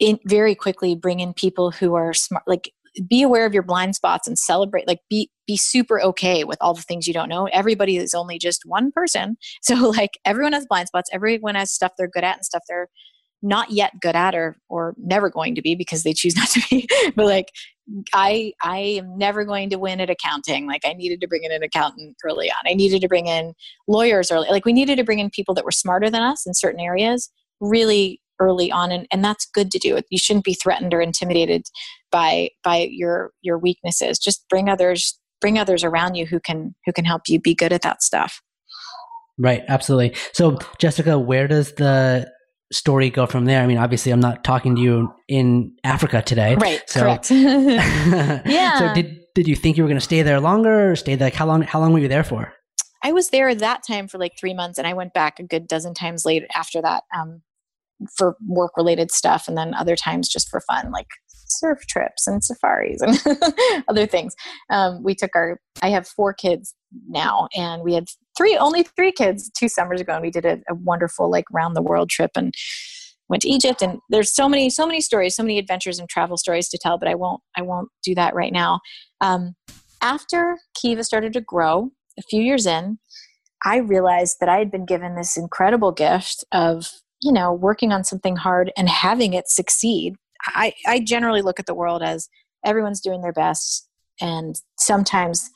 in 0.00 0.18
very 0.26 0.56
quickly 0.56 0.96
bring 0.96 1.20
in 1.20 1.32
people 1.32 1.70
who 1.70 1.94
are 1.94 2.12
smart 2.12 2.42
like 2.48 2.72
be 3.08 3.22
aware 3.22 3.46
of 3.46 3.54
your 3.54 3.62
blind 3.62 3.94
spots 3.94 4.26
and 4.26 4.36
celebrate 4.36 4.88
like 4.88 4.98
be 5.08 5.30
be 5.46 5.56
super 5.56 6.02
okay 6.02 6.42
with 6.42 6.58
all 6.60 6.74
the 6.74 6.82
things 6.82 7.06
you 7.06 7.14
don't 7.14 7.28
know. 7.28 7.46
Everybody 7.52 7.96
is 7.96 8.14
only 8.14 8.38
just 8.38 8.62
one 8.64 8.90
person. 8.90 9.36
So 9.62 9.76
like 9.76 10.18
everyone 10.24 10.54
has 10.54 10.66
blind 10.66 10.88
spots. 10.88 11.08
Everyone 11.12 11.54
has 11.54 11.70
stuff 11.72 11.92
they're 11.96 12.08
good 12.08 12.24
at 12.24 12.36
and 12.36 12.44
stuff 12.44 12.62
they're 12.68 12.88
not 13.42 13.70
yet 13.70 13.92
good 14.00 14.14
at 14.14 14.34
or 14.34 14.56
or 14.68 14.94
never 14.98 15.28
going 15.28 15.54
to 15.54 15.62
be 15.62 15.74
because 15.74 16.02
they 16.02 16.12
choose 16.12 16.36
not 16.36 16.48
to 16.48 16.62
be 16.70 16.86
but 17.16 17.26
like 17.26 17.50
i 18.14 18.52
i 18.62 18.78
am 18.78 19.18
never 19.18 19.44
going 19.44 19.68
to 19.68 19.78
win 19.78 20.00
at 20.00 20.10
accounting. 20.10 20.66
Like 20.66 20.82
i 20.84 20.92
needed 20.92 21.20
to 21.20 21.28
bring 21.28 21.44
in 21.44 21.52
an 21.52 21.62
accountant 21.62 22.16
early 22.24 22.50
on. 22.50 22.70
I 22.70 22.74
needed 22.74 23.00
to 23.02 23.08
bring 23.08 23.26
in 23.26 23.54
lawyers 23.88 24.30
early. 24.30 24.48
Like 24.48 24.64
we 24.64 24.72
needed 24.72 24.96
to 24.96 25.04
bring 25.04 25.18
in 25.18 25.30
people 25.30 25.54
that 25.54 25.64
were 25.64 25.72
smarter 25.72 26.08
than 26.08 26.22
us 26.22 26.46
in 26.46 26.54
certain 26.54 26.80
areas 26.80 27.30
really 27.60 28.20
early 28.40 28.72
on 28.72 28.90
and, 28.90 29.06
and 29.12 29.24
that's 29.24 29.46
good 29.46 29.70
to 29.70 29.78
do. 29.78 30.00
You 30.10 30.18
shouldn't 30.18 30.44
be 30.44 30.54
threatened 30.54 30.94
or 30.94 31.00
intimidated 31.00 31.62
by 32.10 32.50
by 32.62 32.88
your 32.90 33.32
your 33.42 33.58
weaknesses. 33.58 34.18
Just 34.18 34.48
bring 34.48 34.68
others 34.68 35.18
bring 35.40 35.58
others 35.58 35.84
around 35.84 36.14
you 36.14 36.24
who 36.24 36.40
can 36.40 36.74
who 36.86 36.92
can 36.92 37.04
help 37.04 37.22
you 37.28 37.40
be 37.40 37.54
good 37.54 37.72
at 37.72 37.82
that 37.82 38.02
stuff. 38.02 38.40
Right, 39.38 39.62
absolutely. 39.68 40.14
So, 40.32 40.58
Jessica, 40.78 41.18
where 41.18 41.48
does 41.48 41.72
the 41.74 42.30
story 42.72 43.10
go 43.10 43.26
from 43.26 43.44
there? 43.44 43.62
I 43.62 43.66
mean, 43.66 43.78
obviously, 43.78 44.12
I'm 44.12 44.20
not 44.20 44.44
talking 44.44 44.76
to 44.76 44.82
you 44.82 45.14
in 45.28 45.76
Africa 45.84 46.22
today. 46.22 46.56
Right. 46.56 46.82
So, 46.88 47.00
correct. 47.00 47.30
yeah. 47.30 48.78
So 48.78 48.94
did 48.94 49.20
did 49.34 49.48
you 49.48 49.56
think 49.56 49.76
you 49.76 49.82
were 49.82 49.88
going 49.88 49.98
to 49.98 50.04
stay 50.04 50.22
there 50.22 50.40
longer, 50.40 50.92
or 50.92 50.96
stay 50.96 51.14
there? 51.14 51.26
Like, 51.26 51.34
how 51.34 51.46
long? 51.46 51.62
How 51.62 51.80
long 51.80 51.92
were 51.92 52.00
you 52.00 52.08
there 52.08 52.24
for? 52.24 52.52
I 53.02 53.12
was 53.12 53.30
there 53.30 53.54
that 53.54 53.82
time 53.86 54.08
for 54.08 54.18
like 54.18 54.32
three 54.38 54.54
months, 54.54 54.78
and 54.78 54.86
I 54.86 54.94
went 54.94 55.12
back 55.12 55.38
a 55.38 55.42
good 55.42 55.66
dozen 55.66 55.94
times 55.94 56.24
later 56.24 56.46
after 56.54 56.80
that 56.82 57.04
um, 57.16 57.42
for 58.16 58.36
work 58.46 58.76
related 58.76 59.10
stuff, 59.10 59.48
and 59.48 59.56
then 59.56 59.74
other 59.74 59.96
times 59.96 60.28
just 60.28 60.48
for 60.48 60.60
fun, 60.60 60.90
like 60.90 61.08
surf 61.58 61.86
trips 61.88 62.26
and 62.26 62.42
safaris 62.42 63.00
and 63.00 63.20
other 63.88 64.06
things. 64.06 64.34
Um, 64.70 65.02
we 65.02 65.14
took 65.14 65.30
our. 65.34 65.60
I 65.82 65.90
have 65.90 66.06
four 66.06 66.32
kids 66.32 66.74
now, 67.08 67.48
and 67.56 67.82
we 67.82 67.94
had 67.94 68.06
three 68.36 68.56
only 68.56 68.82
three 68.82 69.12
kids 69.12 69.50
two 69.56 69.68
summers 69.68 70.00
ago 70.00 70.12
and 70.14 70.22
we 70.22 70.30
did 70.30 70.44
a, 70.44 70.58
a 70.68 70.74
wonderful 70.74 71.30
like 71.30 71.44
round 71.52 71.76
the 71.76 71.82
world 71.82 72.10
trip 72.10 72.30
and 72.34 72.54
went 73.28 73.42
to 73.42 73.48
egypt 73.48 73.82
and 73.82 73.98
there's 74.08 74.34
so 74.34 74.48
many 74.48 74.70
so 74.70 74.86
many 74.86 75.00
stories 75.00 75.36
so 75.36 75.42
many 75.42 75.58
adventures 75.58 75.98
and 75.98 76.08
travel 76.08 76.36
stories 76.36 76.68
to 76.68 76.78
tell 76.80 76.98
but 76.98 77.08
i 77.08 77.14
won't 77.14 77.40
i 77.56 77.62
won't 77.62 77.88
do 78.02 78.14
that 78.14 78.34
right 78.34 78.52
now 78.52 78.80
um, 79.20 79.54
after 80.02 80.58
kiva 80.74 81.04
started 81.04 81.32
to 81.32 81.40
grow 81.40 81.90
a 82.18 82.22
few 82.22 82.42
years 82.42 82.66
in 82.66 82.98
i 83.64 83.76
realized 83.76 84.38
that 84.40 84.48
i 84.48 84.58
had 84.58 84.70
been 84.70 84.86
given 84.86 85.14
this 85.14 85.36
incredible 85.36 85.92
gift 85.92 86.44
of 86.52 86.86
you 87.22 87.32
know 87.32 87.52
working 87.52 87.92
on 87.92 88.04
something 88.04 88.36
hard 88.36 88.72
and 88.76 88.88
having 88.88 89.32
it 89.32 89.48
succeed 89.48 90.14
i 90.46 90.72
i 90.86 90.98
generally 91.00 91.42
look 91.42 91.58
at 91.58 91.66
the 91.66 91.74
world 91.74 92.02
as 92.02 92.28
everyone's 92.64 93.00
doing 93.00 93.22
their 93.22 93.32
best 93.32 93.88
and 94.20 94.60
sometimes 94.78 95.50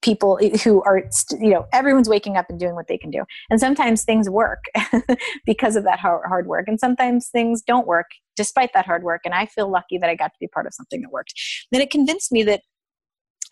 people 0.00 0.38
who 0.64 0.82
are 0.84 1.04
you 1.38 1.50
know 1.50 1.66
everyone's 1.72 2.08
waking 2.08 2.36
up 2.36 2.46
and 2.48 2.58
doing 2.58 2.74
what 2.74 2.88
they 2.88 2.96
can 2.96 3.10
do. 3.10 3.24
And 3.50 3.60
sometimes 3.60 4.04
things 4.04 4.30
work 4.30 4.64
because 5.46 5.76
of 5.76 5.84
that 5.84 5.98
hard 5.98 6.46
work 6.46 6.66
and 6.68 6.80
sometimes 6.80 7.28
things 7.28 7.62
don't 7.62 7.86
work 7.86 8.06
despite 8.36 8.72
that 8.72 8.86
hard 8.86 9.02
work 9.02 9.20
and 9.24 9.34
i 9.34 9.44
feel 9.44 9.70
lucky 9.70 9.98
that 9.98 10.08
i 10.08 10.14
got 10.14 10.28
to 10.28 10.38
be 10.40 10.48
part 10.48 10.66
of 10.66 10.72
something 10.74 11.02
that 11.02 11.12
worked. 11.12 11.34
Then 11.70 11.82
it 11.82 11.90
convinced 11.90 12.32
me 12.32 12.42
that 12.44 12.62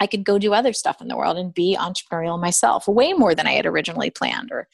i 0.00 0.06
could 0.06 0.24
go 0.24 0.38
do 0.38 0.54
other 0.54 0.72
stuff 0.72 1.00
in 1.00 1.08
the 1.08 1.16
world 1.16 1.36
and 1.36 1.52
be 1.52 1.76
entrepreneurial 1.78 2.40
myself 2.40 2.88
way 2.88 3.12
more 3.12 3.34
than 3.34 3.46
i 3.46 3.52
had 3.52 3.66
originally 3.66 4.10
planned 4.10 4.50
or 4.50 4.66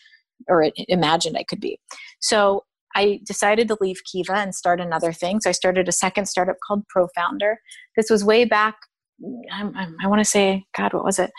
or 0.49 0.71
imagined 0.89 1.37
i 1.37 1.43
could 1.43 1.61
be. 1.61 1.81
So 2.21 2.65
I 2.97 3.21
decided 3.25 3.69
to 3.69 3.77
leave 3.81 4.01
Kiva 4.11 4.35
and 4.35 4.55
start 4.55 4.81
another 4.81 5.13
thing. 5.13 5.41
So 5.41 5.51
I 5.51 5.53
started 5.53 5.87
a 5.87 5.93
second 5.93 6.27
startup 6.27 6.57
called 6.67 6.85
ProFounder. 6.95 7.57
This 7.95 8.11
was 8.11 8.25
way 8.25 8.45
back 8.45 8.77
I, 9.53 9.87
I 10.03 10.07
want 10.09 10.21
to 10.21 10.25
say, 10.25 10.65
God, 10.77 10.93
what 10.93 11.05
was 11.05 11.19
it? 11.19 11.31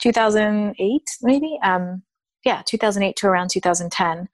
2008, 0.00 1.02
maybe? 1.22 1.58
Um, 1.62 2.02
yeah, 2.44 2.62
2008 2.66 3.16
to 3.16 3.26
around 3.26 3.50
2010. 3.50 4.28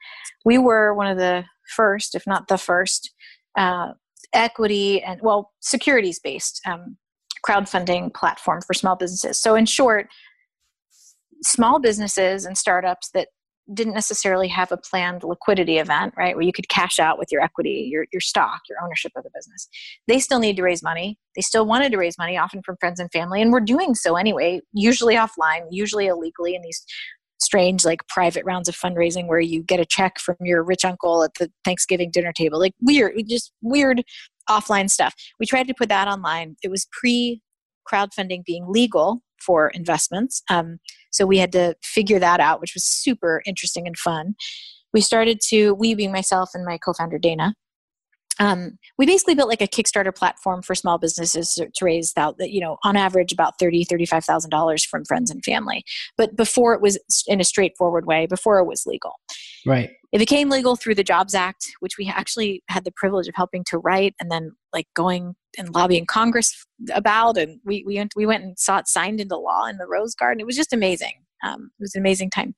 We 0.45 0.59
were 0.59 0.95
one 0.95 1.07
of 1.07 1.19
the 1.19 1.45
first, 1.75 2.15
if 2.15 2.27
not 2.27 2.49
the 2.49 2.59
first, 2.59 3.13
uh, 3.57 3.93
equity 4.33 5.03
and, 5.03 5.21
well, 5.23 5.53
securities 5.61 6.19
based 6.19 6.61
um, 6.67 6.97
crowdfunding 7.47 8.15
platform 8.15 8.61
for 8.67 8.75
small 8.75 8.97
businesses. 8.97 9.41
So, 9.41 9.55
in 9.55 9.67
short, 9.67 10.09
small 11.43 11.81
businesses 11.81 12.45
and 12.45 12.57
startups 12.57 13.11
that 13.15 13.29
didn't 13.75 13.95
necessarily 13.95 14.49
have 14.49 14.73
a 14.73 14.77
planned 14.77 15.25
liquidity 15.25 15.79
event, 15.79 16.15
right, 16.17 16.35
where 16.35 16.45
you 16.45 16.53
could 16.53 16.69
cash 16.69 16.99
out 16.99 17.19
with 17.19 17.29
your 17.31 17.43
equity, 17.43 17.89
your, 17.91 18.07
your 18.13 18.21
stock, 18.21 18.61
your 18.69 18.79
ownership 18.83 19.13
of 19.17 19.25
the 19.25 19.31
business. 19.35 19.69
They 20.09 20.19
still 20.19 20.39
need 20.39 20.57
to 20.57 20.63
raise 20.63 20.83
money. 20.83 21.19
They 21.37 21.43
still 21.43 21.67
wanted 21.67 21.93
to 21.93 21.99
raise 21.99 22.19
money, 22.19 22.37
often 22.37 22.63
from 22.65 22.77
friends 22.81 23.01
and 23.01 23.11
family, 23.13 23.41
and 23.41 23.53
we're 23.53 23.61
doing 23.61 23.95
so 23.95 24.17
anyway, 24.17 24.61
usually 24.73 25.15
offline, 25.15 25.67
usually 25.71 26.07
illegally 26.07 26.55
in 26.55 26.63
these 26.63 26.85
strange, 27.41 27.85
like 27.85 28.07
private 28.09 28.45
rounds 28.45 28.69
of 28.69 28.77
fundraising 28.77 29.27
where 29.27 29.41
you 29.41 29.63
get 29.63 29.81
a 29.81 29.85
check 29.85 30.19
from 30.21 30.37
your 30.41 30.63
rich 30.63 30.85
uncle 30.85 31.25
at 31.25 31.35
the 31.39 31.51
Thanksgiving 31.65 32.11
dinner 32.11 32.33
table. 32.33 32.59
Like 32.59 32.75
weird, 32.81 33.15
just 33.29 33.53
weird 33.63 34.03
offline 34.49 34.91
stuff. 34.91 35.15
We 35.41 35.47
tried 35.47 35.69
to 35.69 35.75
put 35.75 35.89
that 35.89 36.09
online. 36.09 36.57
It 36.63 36.71
was 36.71 36.87
pre 36.93 37.43
crowdfunding 37.91 38.45
being 38.45 38.65
legal 38.69 39.23
for 39.45 39.69
investments. 39.71 40.43
Um, 40.49 40.79
so 41.11 41.27
we 41.27 41.39
had 41.39 41.53
to 41.53 41.75
figure 41.83 42.19
that 42.19 42.41
out, 42.41 42.61
which 42.61 42.75
was 42.75 42.85
super 42.85 43.43
interesting 43.47 43.87
and 43.87 43.97
fun. 43.97 44.35
We 44.95 45.01
started 45.01 45.41
to, 45.49 45.75
we 45.75 45.95
being 45.95 46.13
myself 46.13 46.51
and 46.55 46.65
my 46.65 46.79
co 46.79 46.93
founder 46.93 47.19
Dana, 47.19 47.55
um, 48.41 48.79
we 48.99 49.07
basically 49.07 49.35
built 49.35 49.49
like 49.49 49.61
a 49.61 49.67
Kickstarter 49.67 50.15
platform 50.15 50.63
for 50.63 50.75
small 50.75 50.99
businesses 50.99 51.55
to, 51.55 51.69
raise 51.85 52.15
that, 52.15 52.35
you 52.41 52.61
know, 52.61 52.79
on 52.83 52.97
average 52.97 53.33
about 53.33 53.59
thirty, 53.59 53.85
thirty-five 53.85 54.25
thousand 54.25 54.51
dollars 54.51 54.85
from 54.85 55.05
friends 55.05 55.31
and 55.31 55.45
family. 55.45 55.85
But 56.17 56.37
before 56.37 56.75
it 56.75 56.81
was 56.81 56.99
in 57.27 57.41
a 57.41 57.45
straightforward 57.45 58.07
way, 58.07 58.27
before 58.27 58.59
it 58.59 58.67
was 58.67 58.85
legal. 58.87 59.21
Right. 59.67 59.91
It 60.13 60.19
became 60.19 60.51
legal 60.51 60.77
through 60.77 60.95
the 60.95 61.03
Jobs 61.03 61.35
Act, 61.35 61.73
which 61.81 61.97
we 61.99 62.07
actually 62.07 62.63
had 62.69 62.85
the 62.85 62.93
privilege 62.95 63.29
of 63.29 63.35
helping 63.35 63.65
to 63.69 63.79
write, 63.79 64.15
and 64.21 64.31
then 64.31 64.53
like 64.73 64.87
going 64.95 65.35
and 65.59 65.75
lobbying 65.75 66.07
Congress 66.07 66.67
about, 66.93 67.39
and 67.39 67.61
we 67.65 67.83
we 67.87 67.97
went, 67.97 68.13
we 68.15 68.27
went 68.27 68.45
and 68.45 68.59
saw 68.59 68.79
it 68.79 68.89
signed 68.89 69.21
into 69.21 69.37
law 69.37 69.67
in 69.67 69.79
the 69.79 69.87
Rose 69.87 70.15
Garden. 70.15 70.41
It 70.41 70.47
was 70.47 70.57
just 70.57 70.73
amazing. 70.73 71.15
Um, 71.43 71.71
it 71.79 71.83
was 71.83 71.95
an 71.95 72.03
amazing 72.03 72.31
time. 72.31 72.55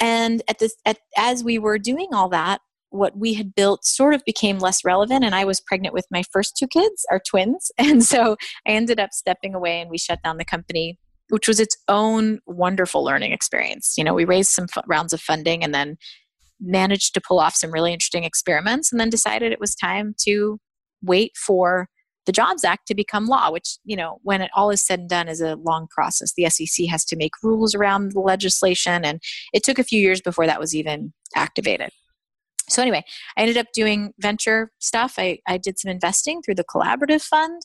And 0.00 0.42
at 0.48 0.58
this, 0.58 0.74
at, 0.86 0.98
as 1.16 1.44
we 1.44 1.58
were 1.58 1.78
doing 1.78 2.08
all 2.12 2.28
that, 2.30 2.60
what 2.90 3.16
we 3.16 3.34
had 3.34 3.54
built 3.54 3.84
sort 3.84 4.14
of 4.14 4.24
became 4.24 4.58
less 4.58 4.84
relevant 4.84 5.24
and 5.24 5.34
i 5.34 5.44
was 5.44 5.60
pregnant 5.60 5.94
with 5.94 6.06
my 6.10 6.22
first 6.32 6.56
two 6.56 6.66
kids 6.66 7.04
our 7.10 7.20
twins 7.20 7.70
and 7.78 8.04
so 8.04 8.36
i 8.66 8.70
ended 8.70 8.98
up 8.98 9.12
stepping 9.12 9.54
away 9.54 9.80
and 9.80 9.90
we 9.90 9.98
shut 9.98 10.18
down 10.22 10.38
the 10.38 10.44
company 10.44 10.98
which 11.30 11.46
was 11.46 11.60
its 11.60 11.76
own 11.88 12.40
wonderful 12.46 13.04
learning 13.04 13.32
experience 13.32 13.94
you 13.98 14.04
know 14.04 14.14
we 14.14 14.24
raised 14.24 14.50
some 14.50 14.66
f- 14.74 14.84
rounds 14.86 15.12
of 15.12 15.20
funding 15.20 15.62
and 15.62 15.74
then 15.74 15.96
managed 16.60 17.14
to 17.14 17.20
pull 17.20 17.40
off 17.40 17.54
some 17.54 17.70
really 17.70 17.92
interesting 17.92 18.24
experiments 18.24 18.92
and 18.92 19.00
then 19.00 19.10
decided 19.10 19.52
it 19.52 19.60
was 19.60 19.74
time 19.74 20.14
to 20.18 20.58
wait 21.02 21.32
for 21.36 21.88
the 22.26 22.32
jobs 22.32 22.62
act 22.62 22.86
to 22.86 22.94
become 22.94 23.24
law 23.24 23.50
which 23.50 23.78
you 23.84 23.96
know 23.96 24.18
when 24.22 24.42
it 24.42 24.50
all 24.54 24.70
is 24.70 24.84
said 24.84 25.00
and 25.00 25.08
done 25.08 25.28
is 25.28 25.40
a 25.40 25.56
long 25.56 25.86
process. 25.90 26.34
The 26.36 26.48
sec 26.50 26.86
has 26.90 27.04
to 27.06 27.16
make 27.16 27.32
rules 27.42 27.74
around 27.74 28.12
the 28.12 28.20
legislation 28.20 29.04
and 29.04 29.20
it 29.54 29.64
took 29.64 29.78
a 29.78 29.84
few 29.84 30.00
years 30.00 30.20
before 30.20 30.46
that 30.46 30.60
was 30.60 30.74
even 30.74 31.12
activated. 31.34 31.90
So 32.68 32.82
anyway 32.82 33.02
i 33.36 33.40
ended 33.40 33.56
up 33.56 33.66
doing 33.72 34.12
venture 34.20 34.70
stuff. 34.78 35.14
I, 35.16 35.38
I 35.46 35.56
did 35.56 35.78
some 35.78 35.90
investing 35.90 36.42
through 36.42 36.56
the 36.56 36.64
collaborative 36.64 37.22
fund. 37.22 37.62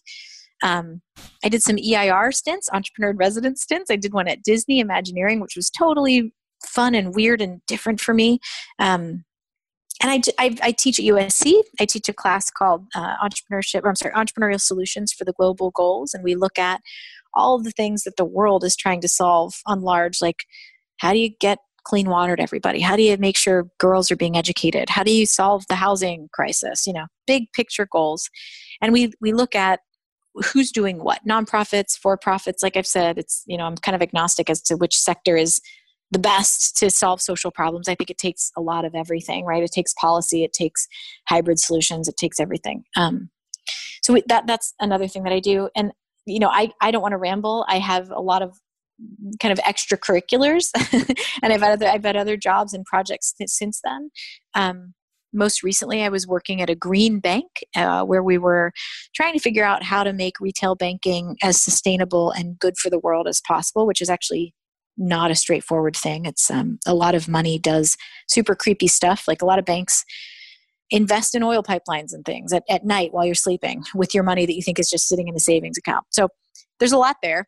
Um, 0.64 1.02
i 1.44 1.50
did 1.50 1.62
some 1.62 1.76
eir 1.76 2.34
stints 2.34 2.70
entrepreneur 2.72 3.14
resident 3.14 3.60
stints. 3.60 3.92
I 3.92 3.98
did 3.98 4.14
one 4.14 4.30
at 4.30 4.44
disney 4.44 4.80
imagineering 4.80 5.42
which 5.42 5.58
was 5.58 5.70
totally 5.70 6.32
fun 6.66 6.96
and 6.96 7.16
weird 7.16 7.42
and 7.42 7.62
different 7.68 8.00
for 8.00 8.14
me 8.14 8.40
um, 8.80 9.24
and 10.02 10.12
I, 10.12 10.22
I, 10.40 10.58
I, 10.62 10.72
teach 10.72 11.00
at 11.00 11.06
usc 11.06 11.54
i 11.80 11.86
teach 11.86 12.10
a 12.10 12.14
class 12.14 12.50
called 12.50 12.86
uh, 12.96 13.16
entrepreneurship 13.18 13.82
i'm 13.86 13.96
sorry 13.96 14.14
entrepreneurial 14.14 14.62
solutions 14.62 15.12
for 15.12 15.26
the 15.26 15.34
global 15.34 15.72
goals 15.72 16.14
and 16.14 16.24
we 16.24 16.36
look 16.36 16.58
at 16.58 16.82
all 17.36 17.60
the 17.60 17.72
things 17.72 18.04
that 18.04 18.18
the 18.18 18.26
world 18.26 18.64
is 18.64 18.76
trying 18.76 19.02
to 19.02 19.08
solve 19.08 19.54
on 19.66 19.82
large 19.82 20.22
like 20.22 20.46
how 20.98 21.12
do 21.12 21.20
you 21.20 21.30
get 21.40 21.60
clean 21.84 22.10
water 22.10 22.36
to 22.36 22.42
everybody? 22.42 22.80
How 22.80 22.96
do 22.96 23.04
you 23.04 23.18
make 23.18 23.38
sure 23.38 23.68
girls 23.78 24.10
are 24.12 24.16
being 24.16 24.38
educated? 24.38 24.90
How 24.90 25.04
do 25.04 25.12
you 25.12 25.26
solve 25.26 25.66
the 25.68 25.76
housing 25.76 26.30
crisis? 26.34 26.88
You 26.88 26.94
know, 26.94 27.06
big 27.28 27.52
picture 27.54 27.88
goals. 27.92 28.30
And 28.82 28.94
we 28.94 29.12
we 29.22 29.34
look 29.34 29.56
at 29.56 29.82
who's 30.52 30.72
doing 30.72 31.04
what. 31.04 31.20
Nonprofits, 31.28 31.98
for 31.98 32.18
profits, 32.18 32.64
like 32.64 32.76
I've 32.76 32.88
said, 32.88 33.18
it's 33.18 33.44
you 33.46 33.58
know, 33.58 33.66
I'm 33.66 33.76
kind 33.76 33.96
of 33.96 34.02
agnostic 34.02 34.50
as 34.50 34.62
to 34.64 34.76
which 34.76 34.96
sector 34.96 35.38
is 35.38 35.62
the 36.14 36.20
best 36.20 36.78
to 36.78 36.90
solve 36.90 37.22
social 37.22 37.52
problems. 37.52 37.90
I 37.90 37.96
think 37.96 38.10
it 38.10 38.18
takes 38.18 38.52
a 38.56 38.62
lot 38.62 38.86
of 38.86 38.94
everything, 38.96 39.46
right? 39.46 39.64
It 39.64 39.72
takes 39.72 39.94
policy, 39.94 40.44
it 40.44 40.54
takes 40.54 40.88
hybrid 41.28 41.60
solutions, 41.60 42.08
it 42.08 42.18
takes 42.18 42.40
everything. 42.40 42.84
Um, 42.96 43.30
so 44.04 44.18
that 44.28 44.46
that's 44.46 44.74
another 44.80 45.08
thing 45.08 45.24
that 45.24 45.34
I 45.34 45.40
do. 45.40 45.70
And 45.76 45.92
you 46.26 46.40
know, 46.40 46.50
I 46.50 46.72
I 46.80 46.92
don't 46.92 47.02
want 47.02 47.14
to 47.14 47.18
ramble. 47.18 47.66
I 47.68 47.80
have 47.80 48.12
a 48.12 48.22
lot 48.22 48.42
of 48.42 48.58
kind 49.42 49.52
of 49.52 49.60
extracurriculars 49.60 50.70
and 51.42 51.52
I've 51.52 51.62
had 51.62 51.74
other 51.74 51.88
I've 51.88 52.06
had 52.06 52.16
other 52.16 52.38
jobs 52.38 52.74
and 52.74 52.86
projects 52.86 53.34
since 53.48 53.82
then. 53.84 54.12
Um, 54.54 54.94
most 55.36 55.64
recently, 55.64 56.04
I 56.04 56.10
was 56.10 56.28
working 56.28 56.62
at 56.62 56.70
a 56.70 56.76
green 56.76 57.20
bank 57.20 57.48
uh, 57.76 58.04
where 58.04 58.22
we 58.22 58.38
were 58.38 58.72
trying 59.16 59.34
to 59.34 59.40
figure 59.40 59.66
out 59.66 59.82
how 59.82 60.04
to 60.04 60.14
make 60.14 60.40
retail 60.40 60.76
banking 60.76 61.38
as 61.42 61.60
sustainable 61.60 62.30
and 62.30 62.60
good 62.60 62.78
for 62.78 62.92
the 62.92 63.00
world 63.00 63.28
as 63.28 63.42
possible, 63.48 63.88
which 63.88 64.00
is 64.00 64.12
actually 64.12 64.54
not 64.98 65.32
a 65.32 65.36
straightforward 65.36 65.96
thing. 65.96 66.26
It's 66.26 66.50
um, 66.52 66.80
a 66.86 66.94
lot 66.94 67.16
of 67.16 67.28
money 67.28 67.60
does 67.60 67.98
super 68.28 68.56
creepy 68.56 68.88
stuff. 68.88 69.26
Like 69.28 69.42
a 69.42 69.46
lot 69.46 69.60
of 69.60 69.66
banks 69.66 70.06
invest 70.90 71.34
in 71.34 71.44
oil 71.44 71.64
pipelines 71.64 72.14
and 72.14 72.24
things 72.26 72.54
at, 72.54 72.64
at 72.70 72.86
night 72.86 73.14
while 73.14 73.26
you're 73.26 73.36
sleeping 73.36 73.84
with 73.96 74.14
your 74.14 74.24
money 74.24 74.46
that 74.46 74.54
you 74.54 74.62
think 74.62 74.80
is 74.80 74.90
just 74.90 75.08
sitting 75.08 75.28
in 75.28 75.36
a 75.36 75.40
savings 75.40 75.78
account. 75.78 76.06
So 76.12 76.30
there's 76.80 76.92
a 76.92 76.98
lot 76.98 77.18
there 77.24 77.48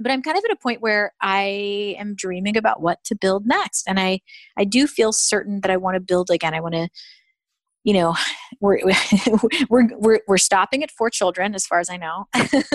but 0.00 0.10
i'm 0.10 0.22
kind 0.22 0.36
of 0.36 0.44
at 0.44 0.50
a 0.50 0.56
point 0.56 0.80
where 0.80 1.12
i 1.22 1.94
am 1.98 2.14
dreaming 2.14 2.56
about 2.56 2.80
what 2.80 3.02
to 3.04 3.14
build 3.14 3.46
next 3.46 3.86
and 3.86 3.98
i 4.00 4.20
i 4.56 4.64
do 4.64 4.86
feel 4.86 5.12
certain 5.12 5.60
that 5.60 5.70
i 5.70 5.76
want 5.76 5.94
to 5.94 6.00
build 6.00 6.30
again 6.30 6.54
i 6.54 6.60
want 6.60 6.74
to 6.74 6.88
you 7.84 7.92
know 7.92 8.14
we're 8.60 8.80
we're 9.68 9.88
we're 9.98 10.20
we're 10.26 10.38
stopping 10.38 10.82
at 10.82 10.90
four 10.90 11.10
children 11.10 11.54
as 11.54 11.66
far 11.66 11.78
as 11.78 11.88
i 11.88 11.96
know. 11.96 12.24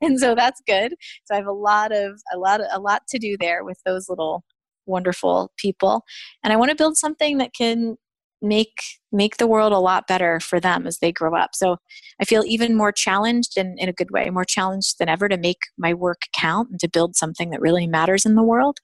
And 0.00 0.18
so 0.18 0.34
that's 0.34 0.60
good. 0.66 0.94
So 1.24 1.34
i 1.34 1.36
have 1.36 1.46
a 1.46 1.52
lot 1.52 1.92
of 1.92 2.20
a 2.32 2.38
lot 2.38 2.60
of, 2.60 2.66
a 2.72 2.80
lot 2.80 3.02
to 3.08 3.18
do 3.18 3.36
there 3.38 3.64
with 3.64 3.78
those 3.84 4.08
little 4.08 4.44
wonderful 4.86 5.52
people. 5.56 6.04
And 6.42 6.52
i 6.52 6.56
want 6.56 6.70
to 6.70 6.76
build 6.76 6.96
something 6.96 7.38
that 7.38 7.52
can 7.54 7.96
make 8.42 8.76
make 9.10 9.38
the 9.38 9.46
world 9.46 9.72
a 9.72 9.78
lot 9.78 10.06
better 10.06 10.38
for 10.38 10.60
them 10.60 10.86
as 10.86 10.98
they 10.98 11.10
grow 11.12 11.34
up. 11.34 11.50
So 11.54 11.76
i 12.20 12.24
feel 12.24 12.44
even 12.46 12.76
more 12.76 12.92
challenged 12.92 13.56
and 13.56 13.78
in 13.78 13.88
a 13.88 13.92
good 13.92 14.10
way 14.10 14.30
more 14.30 14.44
challenged 14.44 14.98
than 14.98 15.08
ever 15.08 15.28
to 15.28 15.36
make 15.36 15.58
my 15.78 15.94
work 15.94 16.22
count 16.36 16.70
and 16.70 16.80
to 16.80 16.88
build 16.88 17.16
something 17.16 17.50
that 17.50 17.60
really 17.60 17.86
matters 17.86 18.24
in 18.26 18.34
the 18.34 18.42
world. 18.42 18.78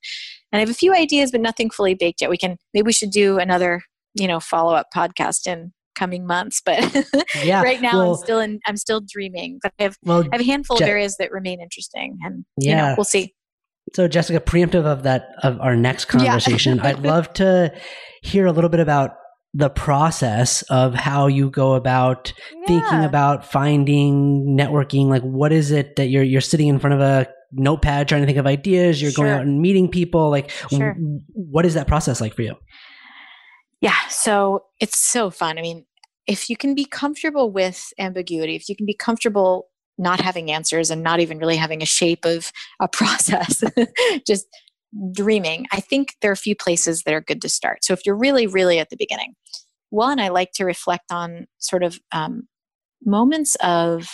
And 0.51 0.59
i 0.59 0.61
have 0.61 0.71
a 0.71 0.75
few 0.75 0.95
ideas 0.95 1.31
but 1.31 1.41
nothing 1.41 1.71
fully 1.71 1.95
baked 1.95 2.21
yet. 2.21 2.31
We 2.31 2.39
can 2.39 2.57
maybe 2.75 2.87
we 2.87 2.93
should 2.93 3.11
do 3.11 3.39
another 3.39 3.83
you 4.15 4.27
know 4.27 4.41
follow-up 4.41 4.89
podcast 4.95 5.47
in 5.47 5.73
coming 5.95 6.27
months 6.27 6.63
but 6.65 6.79
yeah, 7.45 7.63
right 7.63 7.83
now 7.83 7.99
well, 7.99 8.11
i'm 8.13 8.17
still 8.17 8.39
in 8.39 8.59
i'm 8.67 8.77
still 8.77 9.03
dreaming 9.07 9.59
but 9.63 9.73
i 9.79 9.83
have, 9.83 9.97
well, 10.03 10.23
I 10.23 10.29
have 10.37 10.41
a 10.41 10.45
handful 10.45 10.79
Je- 10.79 10.85
of 10.85 10.89
areas 10.89 11.17
that 11.19 11.31
remain 11.31 11.61
interesting 11.61 12.17
and 12.23 12.45
yeah. 12.57 12.71
you 12.71 12.77
know 12.77 12.95
we'll 12.97 13.05
see 13.05 13.35
so 13.95 14.07
Jessica, 14.07 14.41
preemptive 14.41 14.85
of 14.85 15.03
that 15.03 15.31
of 15.43 15.61
our 15.61 15.75
next 15.75 16.07
conversation, 16.07 16.79
yeah. 16.79 16.87
I'd 16.87 17.01
love 17.05 17.33
to 17.35 17.75
hear 18.23 18.47
a 18.47 18.53
little 18.53 18.71
bit 18.71 18.81
about 18.81 19.17
the 19.53 19.69
process 19.69 20.63
of 20.63 20.95
how 20.95 21.27
you 21.27 21.51
go 21.51 21.75
about 21.75 22.33
yeah. 22.55 22.67
thinking 22.67 23.05
about 23.05 23.45
finding 23.45 24.57
networking 24.57 25.07
like 25.07 25.23
what 25.23 25.53
is 25.53 25.73
it 25.73 25.97
that 25.97 26.07
you're 26.07 26.23
you're 26.23 26.41
sitting 26.41 26.69
in 26.69 26.79
front 26.79 26.95
of 26.95 27.01
a 27.01 27.27
notepad 27.51 28.07
trying 28.07 28.21
to 28.21 28.27
think 28.27 28.39
of 28.39 28.47
ideas 28.47 29.03
you're 29.03 29.11
sure. 29.11 29.25
going 29.25 29.37
out 29.37 29.43
and 29.45 29.61
meeting 29.61 29.89
people 29.89 30.31
like 30.31 30.51
sure. 30.71 30.95
w- 30.95 31.19
what 31.33 31.67
is 31.67 31.75
that 31.75 31.89
process 31.89 32.21
like 32.21 32.33
for 32.33 32.43
you 32.43 32.55
yeah 33.81 33.97
so 34.09 34.65
it's 34.81 34.99
so 34.99 35.31
fun 35.31 35.59
i 35.59 35.63
mean 35.63 35.85
if 36.27 36.49
you 36.49 36.57
can 36.57 36.75
be 36.75 36.85
comfortable 36.85 37.51
with 37.51 37.93
ambiguity 37.99 38.57
if 38.57 38.69
you 38.69 38.77
can 38.77 38.87
be 38.87 38.95
comfortable 38.95 39.67
not 39.99 40.21
having 40.21 40.51
answers 40.51 40.91
and 40.91 41.03
not 41.03 41.21
even 41.21 41.39
really 41.39 41.57
having 41.57 41.83
a 41.83 41.87
shape 41.87 42.25
of 42.25 42.53
a 42.81 42.89
process 42.93 43.63
just 44.27 44.47
dreaming, 45.13 45.67
I 45.73 45.81
think 45.81 46.15
there 46.21 46.31
are 46.31 46.33
a 46.33 46.37
few 46.37 46.57
places 46.57 47.03
that 47.03 47.15
are 47.15 47.21
good 47.21 47.43
to 47.43 47.49
start. 47.49 47.85
So 47.85 47.93
if 47.93 48.05
you're 48.05 48.17
really, 48.17 48.47
really 48.47 48.79
at 48.79 48.91
the 48.91 48.97
beginning, 48.97 49.35
one, 49.91 50.21
I 50.21 50.29
like 50.29 50.53
to 50.53 50.65
reflect 50.65 51.11
on 51.11 51.47
sort 51.59 51.83
of 51.83 51.99
um, 52.13 52.49
moments 53.05 53.57
of 53.63 54.09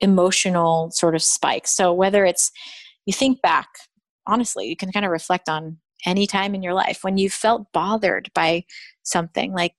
emotional 0.00 0.90
sort 0.92 1.14
of 1.14 1.22
spikes. 1.22 1.74
So 1.74 1.92
whether 1.92 2.24
it's 2.24 2.50
you 3.06 3.12
think 3.12 3.42
back, 3.42 3.68
honestly, 4.26 4.66
you 4.66 4.76
can 4.76 4.92
kind 4.92 5.04
of 5.04 5.12
reflect 5.12 5.48
on 5.48 5.78
any 6.06 6.26
time 6.26 6.54
in 6.54 6.62
your 6.62 6.74
life 6.74 6.98
when 7.02 7.18
you 7.18 7.30
felt 7.30 7.66
bothered 7.72 8.30
by 8.34 8.64
something 9.02 9.52
like 9.52 9.74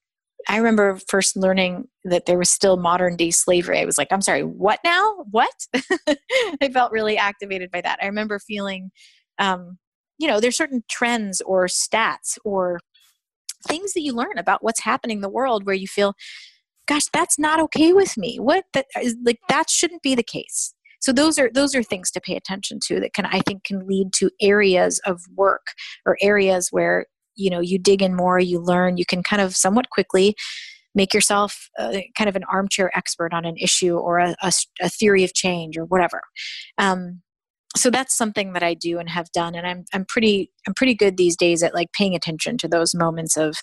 I 0.49 0.57
remember 0.57 0.97
first 1.07 1.37
learning 1.37 1.87
that 2.03 2.25
there 2.25 2.39
was 2.39 2.49
still 2.49 2.75
modern 2.75 3.15
day 3.15 3.29
slavery. 3.29 3.79
I 3.79 3.85
was 3.85 3.99
like, 3.99 4.07
I'm 4.11 4.23
sorry, 4.23 4.41
what 4.41 4.79
now? 4.83 5.23
What? 5.29 5.53
I 5.75 6.69
felt 6.73 6.91
really 6.91 7.15
activated 7.15 7.69
by 7.69 7.81
that. 7.81 7.99
I 8.01 8.07
remember 8.07 8.39
feeling 8.39 8.89
um, 9.37 9.77
you 10.21 10.27
know 10.27 10.39
there's 10.39 10.55
certain 10.55 10.83
trends 10.89 11.41
or 11.41 11.65
stats 11.65 12.37
or 12.45 12.79
things 13.67 13.93
that 13.93 14.01
you 14.01 14.13
learn 14.13 14.37
about 14.37 14.63
what's 14.63 14.81
happening 14.81 15.17
in 15.17 15.21
the 15.21 15.29
world 15.29 15.65
where 15.65 15.75
you 15.75 15.87
feel 15.87 16.13
gosh 16.87 17.07
that's 17.11 17.39
not 17.39 17.59
okay 17.59 17.91
with 17.91 18.17
me 18.17 18.37
what 18.39 18.65
that 18.73 18.85
is 19.01 19.15
like 19.25 19.39
that 19.49 19.69
shouldn't 19.69 20.03
be 20.03 20.13
the 20.13 20.23
case 20.23 20.73
so 21.01 21.11
those 21.11 21.37
are 21.37 21.49
those 21.53 21.75
are 21.75 21.83
things 21.83 22.11
to 22.11 22.21
pay 22.21 22.35
attention 22.35 22.79
to 22.81 22.99
that 22.99 23.13
can 23.13 23.25
i 23.25 23.39
think 23.41 23.63
can 23.63 23.85
lead 23.87 24.13
to 24.13 24.29
areas 24.41 24.99
of 25.05 25.21
work 25.35 25.67
or 26.05 26.17
areas 26.21 26.69
where 26.71 27.05
you 27.35 27.49
know 27.49 27.59
you 27.59 27.77
dig 27.77 28.01
in 28.01 28.15
more 28.15 28.39
you 28.39 28.59
learn 28.59 28.97
you 28.97 29.05
can 29.05 29.23
kind 29.23 29.41
of 29.41 29.55
somewhat 29.55 29.89
quickly 29.89 30.35
make 30.93 31.13
yourself 31.13 31.69
uh, 31.79 31.99
kind 32.17 32.29
of 32.29 32.35
an 32.35 32.43
armchair 32.45 32.95
expert 32.97 33.33
on 33.33 33.45
an 33.45 33.55
issue 33.57 33.95
or 33.97 34.19
a, 34.19 34.35
a, 34.41 34.51
a 34.81 34.89
theory 34.89 35.23
of 35.23 35.33
change 35.33 35.77
or 35.77 35.85
whatever. 35.85 36.21
Um, 36.77 37.21
so 37.75 37.89
that's 37.89 38.17
something 38.17 38.51
that 38.51 38.63
i 38.63 38.73
do 38.73 38.99
and 38.99 39.09
have 39.09 39.31
done 39.31 39.55
and 39.55 39.65
i'm 39.65 39.85
i'm 39.93 40.03
pretty 40.03 40.51
i'm 40.67 40.73
pretty 40.73 40.93
good 40.93 41.15
these 41.15 41.37
days 41.37 41.63
at 41.63 41.73
like 41.73 41.93
paying 41.93 42.13
attention 42.13 42.57
to 42.57 42.67
those 42.67 42.93
moments 42.93 43.37
of 43.37 43.55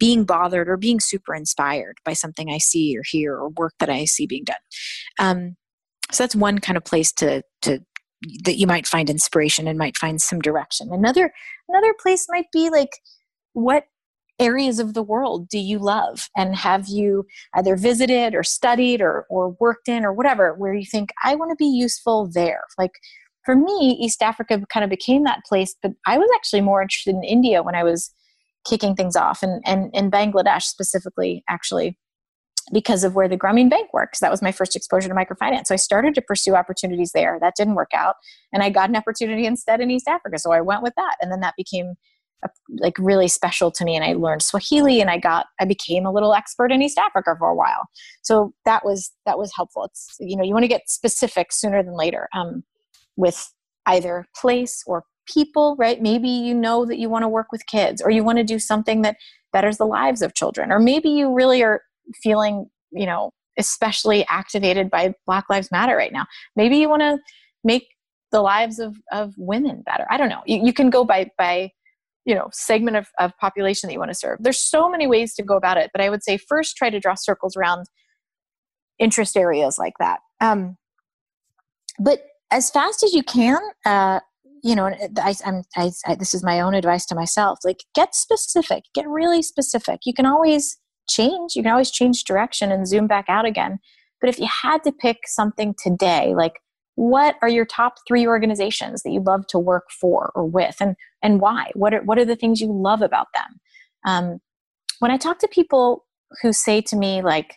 being 0.00 0.24
bothered 0.24 0.68
or 0.68 0.76
being 0.76 0.98
super 0.98 1.34
inspired 1.34 1.98
by 2.04 2.12
something 2.12 2.50
i 2.50 2.58
see 2.58 2.96
or 2.98 3.02
hear 3.06 3.36
or 3.36 3.50
work 3.50 3.72
that 3.78 3.88
i 3.88 4.04
see 4.04 4.26
being 4.26 4.42
done. 4.44 4.56
Um, 5.20 5.56
so 6.12 6.22
that's 6.22 6.36
one 6.36 6.58
kind 6.58 6.76
of 6.76 6.84
place 6.84 7.12
to 7.12 7.42
to 7.62 7.80
that 8.44 8.56
you 8.56 8.66
might 8.66 8.86
find 8.86 9.10
inspiration 9.10 9.68
and 9.68 9.78
might 9.78 9.98
find 9.98 10.20
some 10.20 10.40
direction. 10.40 10.88
Another 10.92 11.32
another 11.68 11.94
place 12.00 12.26
might 12.28 12.46
be 12.52 12.70
like 12.70 12.90
what 13.52 13.84
areas 14.40 14.80
of 14.80 14.94
the 14.94 15.02
world 15.02 15.48
do 15.48 15.58
you 15.58 15.78
love? 15.78 16.28
And 16.36 16.56
have 16.56 16.88
you 16.88 17.26
either 17.54 17.76
visited 17.76 18.34
or 18.34 18.42
studied 18.42 19.00
or, 19.00 19.26
or 19.30 19.56
worked 19.60 19.88
in 19.88 20.04
or 20.04 20.12
whatever 20.12 20.54
where 20.54 20.74
you 20.74 20.84
think 20.84 21.10
i 21.22 21.34
want 21.34 21.50
to 21.50 21.56
be 21.56 21.66
useful 21.66 22.28
there. 22.32 22.62
Like 22.78 22.92
for 23.44 23.54
me 23.54 23.98
east 24.00 24.22
africa 24.22 24.60
kind 24.72 24.84
of 24.84 24.90
became 24.90 25.24
that 25.24 25.44
place 25.46 25.74
but 25.82 25.92
i 26.06 26.18
was 26.18 26.28
actually 26.34 26.62
more 26.62 26.82
interested 26.82 27.14
in 27.14 27.22
india 27.22 27.62
when 27.62 27.74
i 27.74 27.84
was 27.84 28.10
kicking 28.66 28.94
things 28.96 29.16
off 29.16 29.42
and 29.42 29.62
and 29.66 29.90
in 29.94 30.10
bangladesh 30.10 30.62
specifically 30.62 31.44
actually 31.48 31.98
because 32.72 33.04
of 33.04 33.14
where 33.14 33.28
the 33.28 33.36
Grameen 33.36 33.68
Bank 33.68 33.92
works. 33.92 34.20
That 34.20 34.30
was 34.30 34.42
my 34.42 34.52
first 34.52 34.74
exposure 34.74 35.08
to 35.08 35.14
microfinance. 35.14 35.66
So 35.66 35.74
I 35.74 35.76
started 35.76 36.14
to 36.14 36.22
pursue 36.22 36.54
opportunities 36.54 37.12
there. 37.12 37.38
That 37.40 37.54
didn't 37.56 37.74
work 37.74 37.90
out. 37.94 38.16
And 38.52 38.62
I 38.62 38.70
got 38.70 38.88
an 38.88 38.96
opportunity 38.96 39.46
instead 39.46 39.80
in 39.80 39.90
East 39.90 40.08
Africa. 40.08 40.38
So 40.38 40.52
I 40.52 40.60
went 40.60 40.82
with 40.82 40.94
that. 40.96 41.16
And 41.20 41.30
then 41.30 41.40
that 41.40 41.54
became 41.56 41.94
a, 42.44 42.48
like 42.78 42.94
really 42.98 43.28
special 43.28 43.70
to 43.72 43.84
me. 43.84 43.96
And 43.96 44.04
I 44.04 44.14
learned 44.14 44.42
Swahili 44.42 45.00
and 45.00 45.10
I 45.10 45.18
got, 45.18 45.46
I 45.60 45.64
became 45.64 46.06
a 46.06 46.12
little 46.12 46.34
expert 46.34 46.72
in 46.72 46.82
East 46.82 46.98
Africa 46.98 47.34
for 47.38 47.48
a 47.48 47.54
while. 47.54 47.88
So 48.22 48.54
that 48.64 48.84
was, 48.84 49.12
that 49.26 49.38
was 49.38 49.52
helpful. 49.54 49.84
It's, 49.84 50.16
you 50.18 50.36
know, 50.36 50.44
you 50.44 50.54
want 50.54 50.64
to 50.64 50.68
get 50.68 50.88
specific 50.88 51.52
sooner 51.52 51.82
than 51.82 51.96
later 51.96 52.28
um, 52.34 52.64
with 53.16 53.52
either 53.86 54.26
place 54.34 54.82
or 54.86 55.04
people, 55.26 55.76
right? 55.78 56.00
Maybe 56.00 56.28
you 56.28 56.54
know 56.54 56.84
that 56.86 56.98
you 56.98 57.08
want 57.08 57.22
to 57.22 57.28
work 57.28 57.52
with 57.52 57.66
kids 57.66 58.02
or 58.02 58.10
you 58.10 58.24
want 58.24 58.38
to 58.38 58.44
do 58.44 58.58
something 58.58 59.02
that 59.02 59.16
betters 59.52 59.78
the 59.78 59.86
lives 59.86 60.22
of 60.22 60.34
children. 60.34 60.72
Or 60.72 60.78
maybe 60.78 61.08
you 61.08 61.32
really 61.32 61.62
are 61.62 61.82
feeling, 62.22 62.66
you 62.92 63.06
know, 63.06 63.30
especially 63.58 64.26
activated 64.28 64.90
by 64.90 65.14
Black 65.26 65.44
Lives 65.48 65.70
Matter 65.70 65.96
right 65.96 66.12
now. 66.12 66.26
Maybe 66.56 66.76
you 66.76 66.88
want 66.88 67.02
to 67.02 67.18
make 67.62 67.86
the 68.32 68.40
lives 68.40 68.78
of, 68.78 68.96
of 69.12 69.32
women 69.38 69.82
better. 69.86 70.06
I 70.10 70.16
don't 70.16 70.28
know. 70.28 70.42
You, 70.46 70.64
you 70.64 70.72
can 70.72 70.90
go 70.90 71.04
by, 71.04 71.30
by, 71.38 71.70
you 72.24 72.34
know, 72.34 72.48
segment 72.52 72.96
of, 72.96 73.06
of 73.20 73.32
population 73.38 73.86
that 73.86 73.92
you 73.92 74.00
want 74.00 74.10
to 74.10 74.16
serve. 74.16 74.38
There's 74.40 74.60
so 74.60 74.90
many 74.90 75.06
ways 75.06 75.34
to 75.34 75.42
go 75.42 75.56
about 75.56 75.76
it, 75.76 75.90
but 75.92 76.00
I 76.00 76.10
would 76.10 76.24
say 76.24 76.36
first 76.36 76.76
try 76.76 76.90
to 76.90 76.98
draw 76.98 77.14
circles 77.14 77.56
around 77.56 77.86
interest 78.98 79.36
areas 79.36 79.78
like 79.78 79.94
that. 80.00 80.18
Um, 80.40 80.76
but 82.00 82.20
as 82.50 82.70
fast 82.70 83.02
as 83.04 83.12
you 83.12 83.22
can, 83.22 83.60
uh, 83.86 84.20
you 84.64 84.74
know, 84.74 84.86
I, 85.18 85.34
I'm, 85.44 85.62
I, 85.76 85.90
I, 86.06 86.14
this 86.14 86.34
is 86.34 86.42
my 86.42 86.60
own 86.60 86.74
advice 86.74 87.04
to 87.06 87.14
myself. 87.14 87.58
Like, 87.64 87.84
get 87.94 88.14
specific, 88.14 88.84
get 88.94 89.06
really 89.06 89.42
specific. 89.42 90.00
You 90.06 90.14
can 90.14 90.26
always 90.26 90.78
change. 91.08 91.56
You 91.56 91.62
can 91.62 91.72
always 91.72 91.90
change 91.90 92.24
direction 92.24 92.72
and 92.72 92.86
zoom 92.86 93.06
back 93.06 93.26
out 93.28 93.44
again. 93.44 93.78
But 94.20 94.30
if 94.30 94.38
you 94.38 94.46
had 94.46 94.82
to 94.84 94.92
pick 94.92 95.18
something 95.26 95.74
today, 95.82 96.34
like 96.34 96.60
what 96.96 97.36
are 97.42 97.48
your 97.48 97.64
top 97.64 97.96
three 98.06 98.26
organizations 98.26 99.02
that 99.02 99.10
you 99.10 99.20
love 99.20 99.46
to 99.48 99.58
work 99.58 99.90
for 99.90 100.30
or 100.34 100.44
with, 100.44 100.76
and 100.80 100.96
and 101.22 101.40
why? 101.40 101.70
What 101.74 101.92
are 101.92 102.02
what 102.02 102.18
are 102.18 102.24
the 102.24 102.36
things 102.36 102.60
you 102.60 102.72
love 102.72 103.02
about 103.02 103.28
them? 103.34 103.60
Um, 104.06 104.40
when 105.00 105.10
I 105.10 105.16
talk 105.16 105.38
to 105.40 105.48
people 105.48 106.06
who 106.40 106.52
say 106.52 106.80
to 106.82 106.96
me 106.96 107.20
like, 107.22 107.56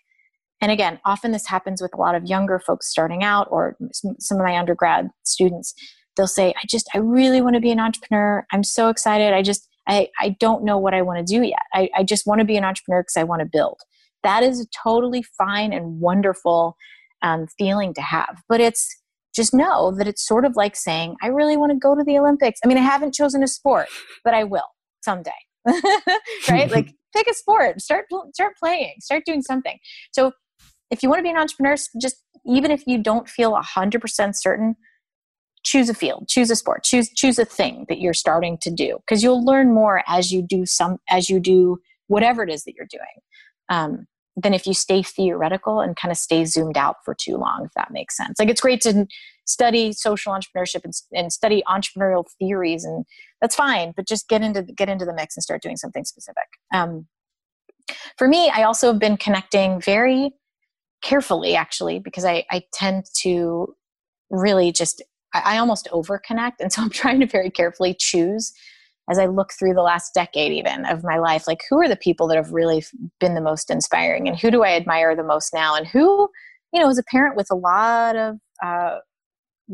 and 0.60 0.72
again, 0.72 1.00
often 1.06 1.32
this 1.32 1.48
happens 1.48 1.82
with 1.82 1.94
a 1.94 1.98
lot 1.98 2.16
of 2.16 2.26
younger 2.26 2.60
folks 2.60 2.90
starting 2.90 3.24
out, 3.24 3.48
or 3.52 3.78
some 3.94 4.40
of 4.40 4.46
my 4.46 4.58
undergrad 4.58 5.10
students. 5.24 5.74
They'll 6.16 6.26
say, 6.26 6.50
"I 6.58 6.66
just, 6.68 6.90
I 6.96 6.98
really 6.98 7.42
want 7.42 7.54
to 7.54 7.62
be 7.62 7.72
an 7.72 7.80
entrepreneur. 7.80 8.46
I'm 8.52 8.64
so 8.64 8.90
excited. 8.90 9.34
I 9.34 9.44
just, 9.44 9.70
I, 9.88 10.10
I 10.20 10.36
don't 10.40 10.64
know 10.64 10.78
what 10.78 10.94
I 10.94 11.02
want 11.02 11.26
to 11.26 11.34
do 11.34 11.44
yet. 11.44 11.64
I, 11.74 11.90
I 11.96 12.04
just 12.04 12.28
want 12.28 12.40
to 12.40 12.46
be 12.46 12.58
an 12.58 12.64
entrepreneur 12.64 13.02
because 13.02 13.18
I 13.18 13.24
want 13.24 13.42
to 13.42 13.48
build. 13.52 13.80
That 14.24 14.44
is 14.44 14.60
a 14.60 14.66
totally 14.84 15.24
fine 15.38 15.72
and 15.72 16.00
wonderful 16.00 16.76
um, 17.22 17.48
feeling 17.58 17.94
to 17.94 18.02
have. 18.02 18.42
But 18.50 18.60
it's 18.60 18.88
just 19.36 19.54
know 19.54 19.94
that 19.98 20.08
it's 20.08 20.26
sort 20.26 20.46
of 20.46 20.56
like 20.56 20.76
saying, 20.76 21.16
I 21.22 21.28
really 21.28 21.58
want 21.58 21.72
to 21.72 21.78
go 21.78 21.96
to 21.96 22.04
the 22.04 22.18
Olympics. 22.18 22.60
I 22.64 22.68
mean, 22.68 22.78
I 22.78 22.82
haven't 22.82 23.14
chosen 23.14 23.44
a 23.44 23.48
sport, 23.48 23.88
but 24.24 24.34
I 24.34 24.44
will 24.44 24.68
someday. 25.02 25.32
right? 26.50 26.72
like 26.72 26.94
pick 27.16 27.28
a 27.28 27.34
sport, 27.34 27.82
start 27.82 28.06
start 28.34 28.54
playing, 28.58 28.96
start 29.00 29.24
doing 29.26 29.42
something. 29.42 29.78
So 30.12 30.32
if 30.92 31.04
you 31.04 31.10
want 31.10 31.20
to 31.20 31.24
be 31.24 31.30
an 31.30 31.38
entrepreneur, 31.38 31.76
just 32.02 32.18
even 32.46 32.72
if 32.72 32.84
you 32.88 32.98
don't 32.98 33.30
feel 33.30 33.54
100% 33.54 34.32
certain, 34.36 34.76
choose 35.68 35.90
a 35.90 35.94
field 35.94 36.28
choose 36.30 36.50
a 36.50 36.56
sport 36.56 36.84
choose 36.84 37.10
choose 37.10 37.38
a 37.38 37.46
thing 37.46 37.86
that 37.90 38.00
you're 38.00 38.14
starting 38.14 38.58
to 38.58 38.72
do 38.72 38.98
because 39.06 39.22
you'll 39.22 39.44
learn 39.44 39.74
more 39.74 40.02
as 40.08 40.32
you 40.32 40.42
do 40.42 40.66
some 40.66 40.98
as 41.10 41.30
you 41.30 41.40
do 41.40 41.78
whatever 42.08 42.42
it 42.42 42.50
is 42.50 42.64
that 42.64 42.74
you're 42.76 42.88
doing 42.90 43.04
um, 43.70 44.08
than 44.38 44.54
if 44.54 44.66
you 44.66 44.74
stay 44.74 45.04
theoretical 45.04 45.82
and 45.82 45.98
kind 45.98 46.12
of 46.12 46.18
stay 46.18 46.46
zoomed 46.46 46.78
out 46.78 46.96
for 47.04 47.14
too 47.14 47.36
long 47.36 47.64
if 47.66 47.72
that 47.76 47.92
makes 47.92 48.16
sense. 48.16 48.40
Like 48.40 48.50
it's 48.50 48.62
great 48.62 48.80
to 48.82 49.06
study 49.46 49.92
social 49.92 50.32
entrepreneurship 50.32 50.86
and, 50.86 50.94
and 51.14 51.34
study 51.34 51.64
entrepreneurial 51.68 52.24
theories 52.40 52.86
and 52.86 53.06
that's 53.42 53.56
fine 53.56 53.94
but 53.96 54.08
just 54.08 54.30
get 54.30 54.42
into 54.42 54.62
get 54.64 54.90
into 54.90 55.06
the 55.06 55.14
mix 55.14 55.36
and 55.36 55.44
start 55.44 55.62
doing 55.62 55.78
something 55.78 56.06
specific. 56.06 56.48
Um, 56.74 57.08
for 58.18 58.28
me 58.28 58.52
i 58.54 58.64
also 58.64 58.88
have 58.92 59.00
been 59.00 59.16
connecting 59.16 59.80
very 59.80 60.32
carefully 61.02 61.56
actually 61.56 62.00
because 62.00 62.26
I, 62.26 62.44
I 62.52 62.64
tend 62.74 63.06
to 63.22 63.76
really 64.30 64.72
just 64.72 65.02
I, 65.34 65.56
I 65.56 65.58
almost 65.58 65.88
overconnect. 65.92 66.54
And 66.60 66.72
so 66.72 66.82
I'm 66.82 66.90
trying 66.92 67.20
to 67.20 67.28
very 67.28 67.50
carefully 67.50 67.96
choose 67.98 68.54
as 69.10 69.18
I 69.18 69.26
look 69.26 69.54
through 69.54 69.74
the 69.74 69.82
last 69.82 70.14
decade, 70.14 70.52
even 70.52 70.86
of 70.86 71.04
my 71.04 71.18
life, 71.18 71.48
like 71.48 71.62
who 71.70 71.80
are 71.80 71.88
the 71.88 71.96
people 71.96 72.28
that 72.28 72.36
have 72.36 72.52
really 72.52 72.84
been 73.20 73.36
the 73.36 73.42
most 73.42 73.72
inspiring 73.72 74.28
and 74.28 74.38
who 74.38 74.52
do 74.52 74.64
I 74.64 74.72
admire 74.72 75.16
the 75.16 75.24
most 75.24 75.54
now? 75.54 75.76
And 75.76 75.88
who, 75.88 76.30
you 76.74 76.82
know, 76.82 76.90
is 76.90 76.98
a 76.98 77.04
parent 77.04 77.38
with 77.38 77.48
a 77.50 77.56
lot 77.56 78.18
of 78.18 78.36
uh, 78.62 78.98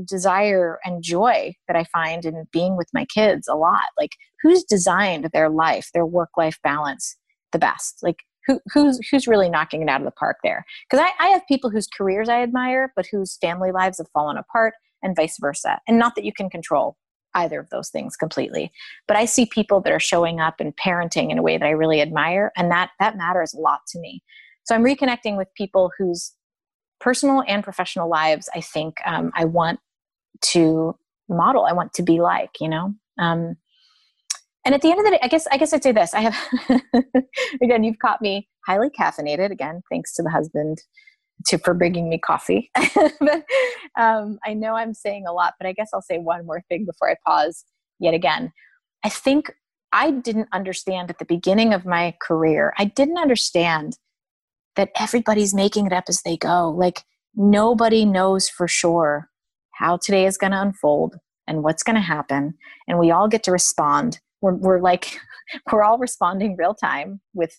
desire 0.05 0.79
and 0.85 1.03
joy 1.03 1.53
that 1.67 1.75
I 1.75 1.83
find 1.85 2.25
in 2.25 2.45
being 2.51 2.77
with 2.77 2.87
my 2.93 3.05
kids 3.05 3.47
a 3.47 3.55
lot. 3.55 3.85
Like 3.99 4.11
who's 4.41 4.63
designed 4.63 5.29
their 5.33 5.49
life, 5.49 5.89
their 5.93 6.05
work 6.05 6.29
life 6.37 6.59
balance 6.63 7.15
the 7.51 7.59
best? 7.59 7.99
Like 8.03 8.17
who, 8.45 8.59
who's 8.71 8.99
who's 9.09 9.27
really 9.27 9.49
knocking 9.49 9.81
it 9.81 9.89
out 9.89 10.01
of 10.01 10.05
the 10.05 10.11
park 10.11 10.37
there? 10.43 10.65
Because 10.89 11.03
I, 11.03 11.25
I 11.25 11.29
have 11.29 11.47
people 11.47 11.69
whose 11.69 11.87
careers 11.87 12.29
I 12.29 12.43
admire, 12.43 12.91
but 12.95 13.07
whose 13.11 13.37
family 13.37 13.71
lives 13.71 13.97
have 13.97 14.09
fallen 14.13 14.37
apart 14.37 14.73
and 15.03 15.15
vice 15.15 15.37
versa. 15.39 15.79
And 15.87 15.99
not 15.99 16.15
that 16.15 16.25
you 16.25 16.33
can 16.33 16.49
control 16.49 16.97
either 17.35 17.59
of 17.59 17.69
those 17.69 17.89
things 17.89 18.15
completely. 18.15 18.71
But 19.07 19.17
I 19.17 19.25
see 19.25 19.45
people 19.45 19.81
that 19.81 19.93
are 19.93 19.99
showing 19.99 20.39
up 20.39 20.55
and 20.59 20.73
parenting 20.75 21.31
in 21.31 21.37
a 21.37 21.41
way 21.41 21.57
that 21.57 21.65
I 21.65 21.71
really 21.71 22.01
admire, 22.01 22.51
and 22.55 22.71
that 22.71 22.91
that 22.99 23.17
matters 23.17 23.53
a 23.53 23.59
lot 23.59 23.81
to 23.89 23.99
me. 23.99 24.23
So 24.63 24.75
I'm 24.75 24.83
reconnecting 24.83 25.37
with 25.37 25.47
people 25.55 25.91
whose 25.97 26.33
personal 26.99 27.43
and 27.47 27.63
professional 27.63 28.09
lives 28.09 28.49
I 28.55 28.61
think 28.61 28.95
um, 29.05 29.31
I 29.35 29.45
want 29.45 29.79
to 30.41 30.97
model. 31.27 31.65
I 31.65 31.73
want 31.73 31.93
to 31.93 32.03
be 32.03 32.21
like, 32.21 32.51
you 32.59 32.69
know. 32.69 32.93
Um, 33.19 33.57
and 34.65 34.73
at 34.73 34.81
the 34.81 34.89
end 34.89 34.99
of 34.99 35.05
the 35.05 35.11
day, 35.11 35.19
I 35.21 35.27
guess 35.27 35.45
I 35.51 35.57
guess 35.57 35.73
I'd 35.73 35.83
say 35.83 35.91
this. 35.91 36.13
I 36.13 36.21
have 36.21 36.37
again, 37.61 37.83
you've 37.83 37.99
caught 37.99 38.21
me 38.21 38.47
highly 38.65 38.89
caffeinated. 38.89 39.51
Again, 39.51 39.81
thanks 39.91 40.13
to 40.15 40.23
the 40.23 40.29
husband 40.29 40.79
to 41.47 41.58
for 41.58 41.73
bringing 41.73 42.10
me 42.10 42.17
coffee. 42.17 42.71
um, 43.97 44.39
I 44.45 44.53
know 44.53 44.75
I'm 44.75 44.93
saying 44.93 45.25
a 45.27 45.34
lot, 45.34 45.53
but 45.60 45.67
I 45.67 45.73
guess 45.73 45.89
I'll 45.93 46.01
say 46.01 46.17
one 46.17 46.45
more 46.45 46.62
thing 46.69 46.86
before 46.86 47.10
I 47.10 47.15
pause 47.25 47.65
yet 47.99 48.13
again. 48.13 48.51
I 49.03 49.10
think 49.10 49.51
I 49.91 50.12
didn't 50.12 50.49
understand 50.51 51.10
at 51.10 51.19
the 51.19 51.25
beginning 51.25 51.73
of 51.73 51.86
my 51.86 52.15
career, 52.21 52.73
I 52.77 52.86
didn't 52.86 53.17
understand 53.17 53.97
that 54.75 54.89
everybody's 54.99 55.53
making 55.53 55.86
it 55.86 55.93
up 55.93 56.06
as 56.08 56.21
they 56.23 56.38
go. 56.38 56.71
Like 56.71 57.03
nobody 57.36 58.06
knows 58.06 58.49
for 58.49 58.67
sure 58.67 59.29
how 59.71 59.97
today 59.97 60.25
is 60.25 60.38
going 60.38 60.51
to 60.51 60.62
unfold 60.62 61.15
and 61.47 61.63
what's 61.63 61.84
going 61.84 61.95
to 61.95 62.01
happen. 62.01 62.56
And 62.88 62.97
we 62.97 63.12
all 63.12 63.27
get 63.27 63.43
to 63.43 63.51
respond. 63.51 64.19
We're, 64.41 64.56
we're 64.56 64.82
like, 64.82 65.19
we're 65.71 65.84
all 65.84 65.97
responding 65.97 66.56
real 66.58 66.73
time 66.73 67.21
with 67.34 67.56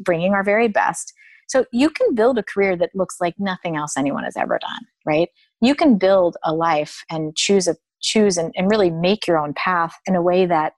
bringing 0.00 0.32
our 0.32 0.44
very 0.44 0.68
best. 0.68 1.12
So 1.46 1.64
you 1.72 1.90
can 1.90 2.14
build 2.14 2.38
a 2.38 2.42
career 2.42 2.76
that 2.76 2.90
looks 2.94 3.16
like 3.20 3.34
nothing 3.38 3.76
else 3.76 3.96
anyone 3.96 4.24
has 4.24 4.36
ever 4.36 4.58
done, 4.58 4.80
right? 5.04 5.28
You 5.60 5.74
can 5.74 5.96
build 5.98 6.36
a 6.44 6.52
life 6.52 7.04
and 7.10 7.36
choose 7.36 7.68
a 7.68 7.76
choose 8.02 8.36
and, 8.36 8.52
and 8.56 8.70
really 8.70 8.90
make 8.90 9.26
your 9.26 9.38
own 9.38 9.54
path 9.54 9.94
in 10.06 10.14
a 10.14 10.22
way 10.22 10.46
that 10.46 10.74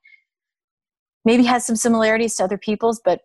maybe 1.25 1.43
has 1.45 1.67
some 1.67 1.77
similarities 1.77 2.37
to 2.37 2.45
other 2.45 2.57
people's, 2.57 3.01
but 3.05 3.23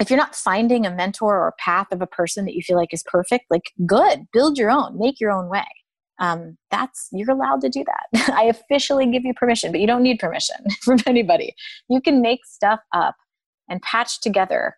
if 0.00 0.10
you're 0.10 0.18
not 0.18 0.34
finding 0.34 0.84
a 0.86 0.90
mentor 0.90 1.36
or 1.38 1.48
a 1.48 1.62
path 1.62 1.86
of 1.92 2.02
a 2.02 2.06
person 2.06 2.44
that 2.46 2.54
you 2.54 2.62
feel 2.62 2.76
like 2.76 2.92
is 2.92 3.04
perfect, 3.06 3.44
like 3.50 3.72
good, 3.86 4.26
build 4.32 4.58
your 4.58 4.70
own, 4.70 4.98
make 4.98 5.20
your 5.20 5.30
own 5.30 5.48
way. 5.48 5.64
um, 6.18 6.56
that's 6.70 7.08
you're 7.12 7.30
allowed 7.30 7.60
to 7.60 7.68
do 7.68 7.84
that. 7.84 8.32
I 8.36 8.44
officially 8.44 9.10
give 9.10 9.24
you 9.24 9.34
permission, 9.34 9.72
but 9.72 9.80
you 9.80 9.86
don't 9.86 10.02
need 10.02 10.18
permission 10.18 10.56
from 10.82 10.98
anybody. 11.06 11.54
You 11.88 12.00
can 12.00 12.22
make 12.22 12.44
stuff 12.44 12.80
up 12.92 13.16
and 13.68 13.82
patch 13.82 14.20
together 14.20 14.76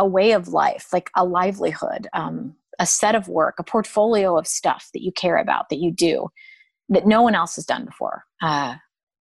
a 0.00 0.06
way 0.06 0.32
of 0.32 0.48
life, 0.48 0.88
like 0.92 1.10
a 1.14 1.24
livelihood, 1.24 2.08
um, 2.14 2.56
a 2.78 2.86
set 2.86 3.14
of 3.14 3.28
work, 3.28 3.56
a 3.58 3.62
portfolio 3.62 4.38
of 4.38 4.46
stuff 4.46 4.88
that 4.94 5.02
you 5.02 5.12
care 5.12 5.36
about, 5.36 5.68
that 5.68 5.78
you 5.78 5.92
do, 5.92 6.28
that 6.88 7.06
no 7.06 7.20
one 7.20 7.34
else 7.34 7.56
has 7.56 7.66
done 7.66 7.84
before. 7.84 8.24
Uh, 8.42 8.76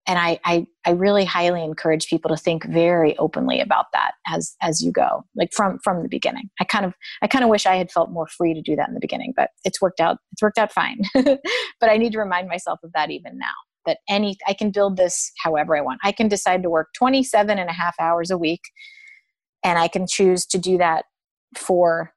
and 0.08 0.18
I, 0.18 0.40
I, 0.46 0.66
I 0.86 0.92
really 0.92 1.26
highly 1.26 1.62
encourage 1.64 2.08
people 2.08 2.30
to 2.30 2.38
think 2.38 2.66
very 2.66 3.16
openly 3.18 3.60
about 3.60 3.88
that 3.94 4.14
as 4.28 4.56
as 4.62 4.82
you 4.82 4.92
go, 4.92 5.24
like 5.36 5.54
from 5.54 5.78
from 5.84 6.02
the 6.02 6.10
beginning. 6.10 6.50
I 6.60 6.64
kind 6.64 6.86
of 6.86 6.94
I 7.22 7.28
kind 7.28 7.44
of 7.44 7.50
wish 7.50 7.66
I 7.66 7.76
had 7.76 7.92
felt 7.92 8.10
more 8.10 8.28
free 8.28 8.54
to 8.54 8.62
do 8.62 8.76
that 8.78 8.88
in 8.88 8.96
the 8.96 9.00
beginning, 9.00 9.34
but 9.36 9.52
it's 9.64 9.82
worked 9.82 10.00
out 10.00 10.18
it's 10.32 10.42
worked 10.42 10.58
out 10.58 10.72
fine. 10.72 11.02
but 11.14 11.90
I 11.90 11.98
need 11.98 12.14
to 12.14 12.20
remind 12.20 12.48
myself 12.48 12.80
of 12.84 12.92
that 12.94 13.12
even 13.12 13.38
now. 13.38 13.54
That 13.86 14.00
any 14.10 14.38
I 14.48 14.54
can 14.54 14.72
build 14.72 14.98
this 14.98 15.32
however 15.44 15.78
I 15.78 15.82
want. 15.82 16.00
I 16.04 16.12
can 16.12 16.28
decide 16.28 16.64
to 16.64 16.70
work 16.70 16.90
27 16.98 17.60
and 17.60 17.70
a 17.70 17.74
half 17.74 17.96
hours 18.00 18.32
a 18.32 18.38
week, 18.38 18.62
and 19.63 19.78
I 19.78 19.88
can 19.88 20.08
choose 20.08 20.45
to 20.47 20.58
do 20.58 20.78
that 20.78 21.06
for 21.56 22.13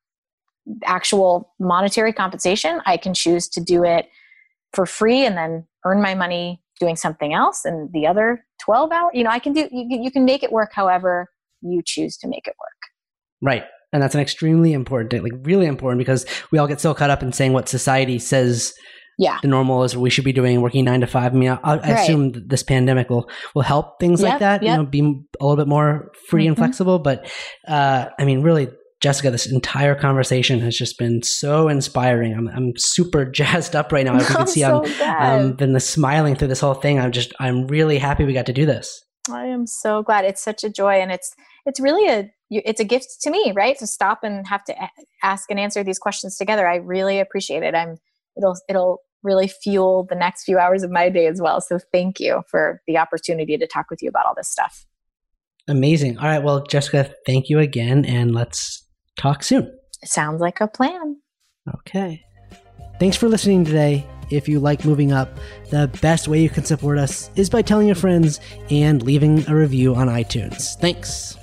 actual 0.84 1.52
monetary 1.58 2.12
compensation. 2.12 2.80
I 2.86 2.96
can 2.96 3.14
choose 3.14 3.48
to 3.48 3.60
do 3.60 3.84
it 3.84 4.08
for 4.72 4.86
free 4.86 5.24
and 5.24 5.36
then 5.36 5.66
earn 5.84 6.02
my 6.02 6.14
money 6.14 6.60
doing 6.80 6.96
something 6.96 7.32
else 7.32 7.64
and 7.64 7.92
the 7.92 8.06
other 8.06 8.44
12 8.64 8.90
hours 8.90 9.10
you 9.14 9.22
know 9.22 9.30
i 9.30 9.38
can 9.38 9.52
do 9.52 9.68
you, 9.70 9.86
you 10.02 10.10
can 10.10 10.24
make 10.24 10.42
it 10.42 10.50
work 10.50 10.72
however 10.72 11.30
you 11.62 11.80
choose 11.84 12.16
to 12.16 12.26
make 12.26 12.46
it 12.46 12.54
work 12.60 12.90
right 13.40 13.64
and 13.92 14.02
that's 14.02 14.14
an 14.14 14.20
extremely 14.20 14.72
important 14.72 15.22
like 15.22 15.32
really 15.42 15.66
important 15.66 15.98
because 15.98 16.26
we 16.50 16.58
all 16.58 16.66
get 16.66 16.80
so 16.80 16.92
caught 16.92 17.10
up 17.10 17.22
in 17.22 17.32
saying 17.32 17.52
what 17.52 17.68
society 17.68 18.18
says 18.18 18.74
yeah 19.18 19.38
the 19.42 19.48
normal 19.48 19.84
is 19.84 19.96
we 19.96 20.10
should 20.10 20.24
be 20.24 20.32
doing 20.32 20.60
working 20.60 20.84
nine 20.84 21.00
to 21.00 21.06
five 21.06 21.32
i 21.32 21.36
mean 21.36 21.50
i, 21.50 21.58
I 21.62 21.76
right. 21.76 21.90
assume 21.90 22.32
this 22.32 22.62
pandemic 22.62 23.10
will 23.10 23.28
will 23.54 23.62
help 23.62 24.00
things 24.00 24.20
yep, 24.20 24.30
like 24.30 24.38
that 24.40 24.62
yep. 24.62 24.70
you 24.70 24.76
know 24.76 24.88
be 24.88 25.00
a 25.40 25.44
little 25.44 25.56
bit 25.56 25.68
more 25.68 26.10
free 26.28 26.42
mm-hmm. 26.42 26.48
and 26.48 26.56
flexible 26.56 26.98
but 26.98 27.30
uh 27.68 28.06
i 28.18 28.24
mean 28.24 28.42
really 28.42 28.68
Jessica, 29.04 29.30
this 29.30 29.44
entire 29.44 29.94
conversation 29.94 30.60
has 30.60 30.74
just 30.78 30.98
been 30.98 31.22
so 31.22 31.68
inspiring. 31.68 32.32
I'm, 32.32 32.48
I'm 32.48 32.72
super 32.78 33.24
jazzed 33.30 33.76
up 33.76 33.92
right 33.92 34.02
now. 34.02 34.16
As 34.16 34.30
you 34.30 34.34
can 34.34 34.46
see, 34.46 34.60
so 34.60 34.82
I'm, 35.02 35.40
um, 35.40 35.52
been 35.52 35.74
the 35.74 35.80
smiling 35.80 36.36
through 36.36 36.48
this 36.48 36.60
whole 36.60 36.72
thing. 36.72 36.98
I'm 36.98 37.12
just, 37.12 37.34
I'm 37.38 37.66
really 37.66 37.98
happy 37.98 38.24
we 38.24 38.32
got 38.32 38.46
to 38.46 38.54
do 38.54 38.64
this. 38.64 39.04
I 39.30 39.44
am 39.44 39.66
so 39.66 40.02
glad. 40.02 40.24
It's 40.24 40.42
such 40.42 40.64
a 40.64 40.70
joy, 40.70 40.94
and 40.94 41.12
it's, 41.12 41.34
it's 41.66 41.80
really 41.80 42.08
a, 42.08 42.30
it's 42.48 42.80
a 42.80 42.84
gift 42.84 43.08
to 43.24 43.30
me, 43.30 43.52
right? 43.54 43.76
To 43.78 43.86
stop 43.86 44.20
and 44.22 44.46
have 44.46 44.64
to 44.64 44.74
ask 45.22 45.50
and 45.50 45.60
answer 45.60 45.84
these 45.84 45.98
questions 45.98 46.38
together. 46.38 46.66
I 46.66 46.76
really 46.76 47.20
appreciate 47.20 47.62
it. 47.62 47.74
I'm, 47.74 47.98
it'll, 48.36 48.56
it'll 48.68 49.00
really 49.22 49.48
fuel 49.48 50.06
the 50.08 50.14
next 50.14 50.44
few 50.44 50.58
hours 50.58 50.82
of 50.82 50.90
my 50.90 51.08
day 51.08 51.26
as 51.26 51.40
well. 51.40 51.60
So 51.60 51.78
thank 51.92 52.20
you 52.20 52.42
for 52.48 52.80
the 52.86 52.98
opportunity 52.98 53.56
to 53.56 53.66
talk 53.66 53.86
with 53.90 54.02
you 54.02 54.08
about 54.08 54.26
all 54.26 54.34
this 54.36 54.48
stuff. 54.48 54.86
Amazing. 55.66 56.18
All 56.18 56.26
right. 56.26 56.42
Well, 56.42 56.62
Jessica, 56.64 57.10
thank 57.24 57.48
you 57.48 57.58
again, 57.58 58.04
and 58.04 58.34
let's 58.34 58.86
talk 59.16 59.42
soon. 59.42 59.74
Sounds 60.04 60.40
like 60.40 60.60
a 60.60 60.68
plan. 60.68 61.16
Okay. 61.76 62.22
Thanks 63.00 63.16
for 63.16 63.28
listening 63.28 63.64
today. 63.64 64.06
If 64.30 64.48
you 64.48 64.60
like 64.60 64.84
moving 64.84 65.12
up, 65.12 65.38
the 65.70 65.90
best 66.02 66.28
way 66.28 66.42
you 66.42 66.50
can 66.50 66.64
support 66.64 66.98
us 66.98 67.30
is 67.36 67.48
by 67.48 67.62
telling 67.62 67.86
your 67.86 67.96
friends 67.96 68.40
and 68.70 69.02
leaving 69.02 69.48
a 69.48 69.54
review 69.54 69.94
on 69.94 70.08
iTunes. 70.08 70.74
Thanks. 70.80 71.36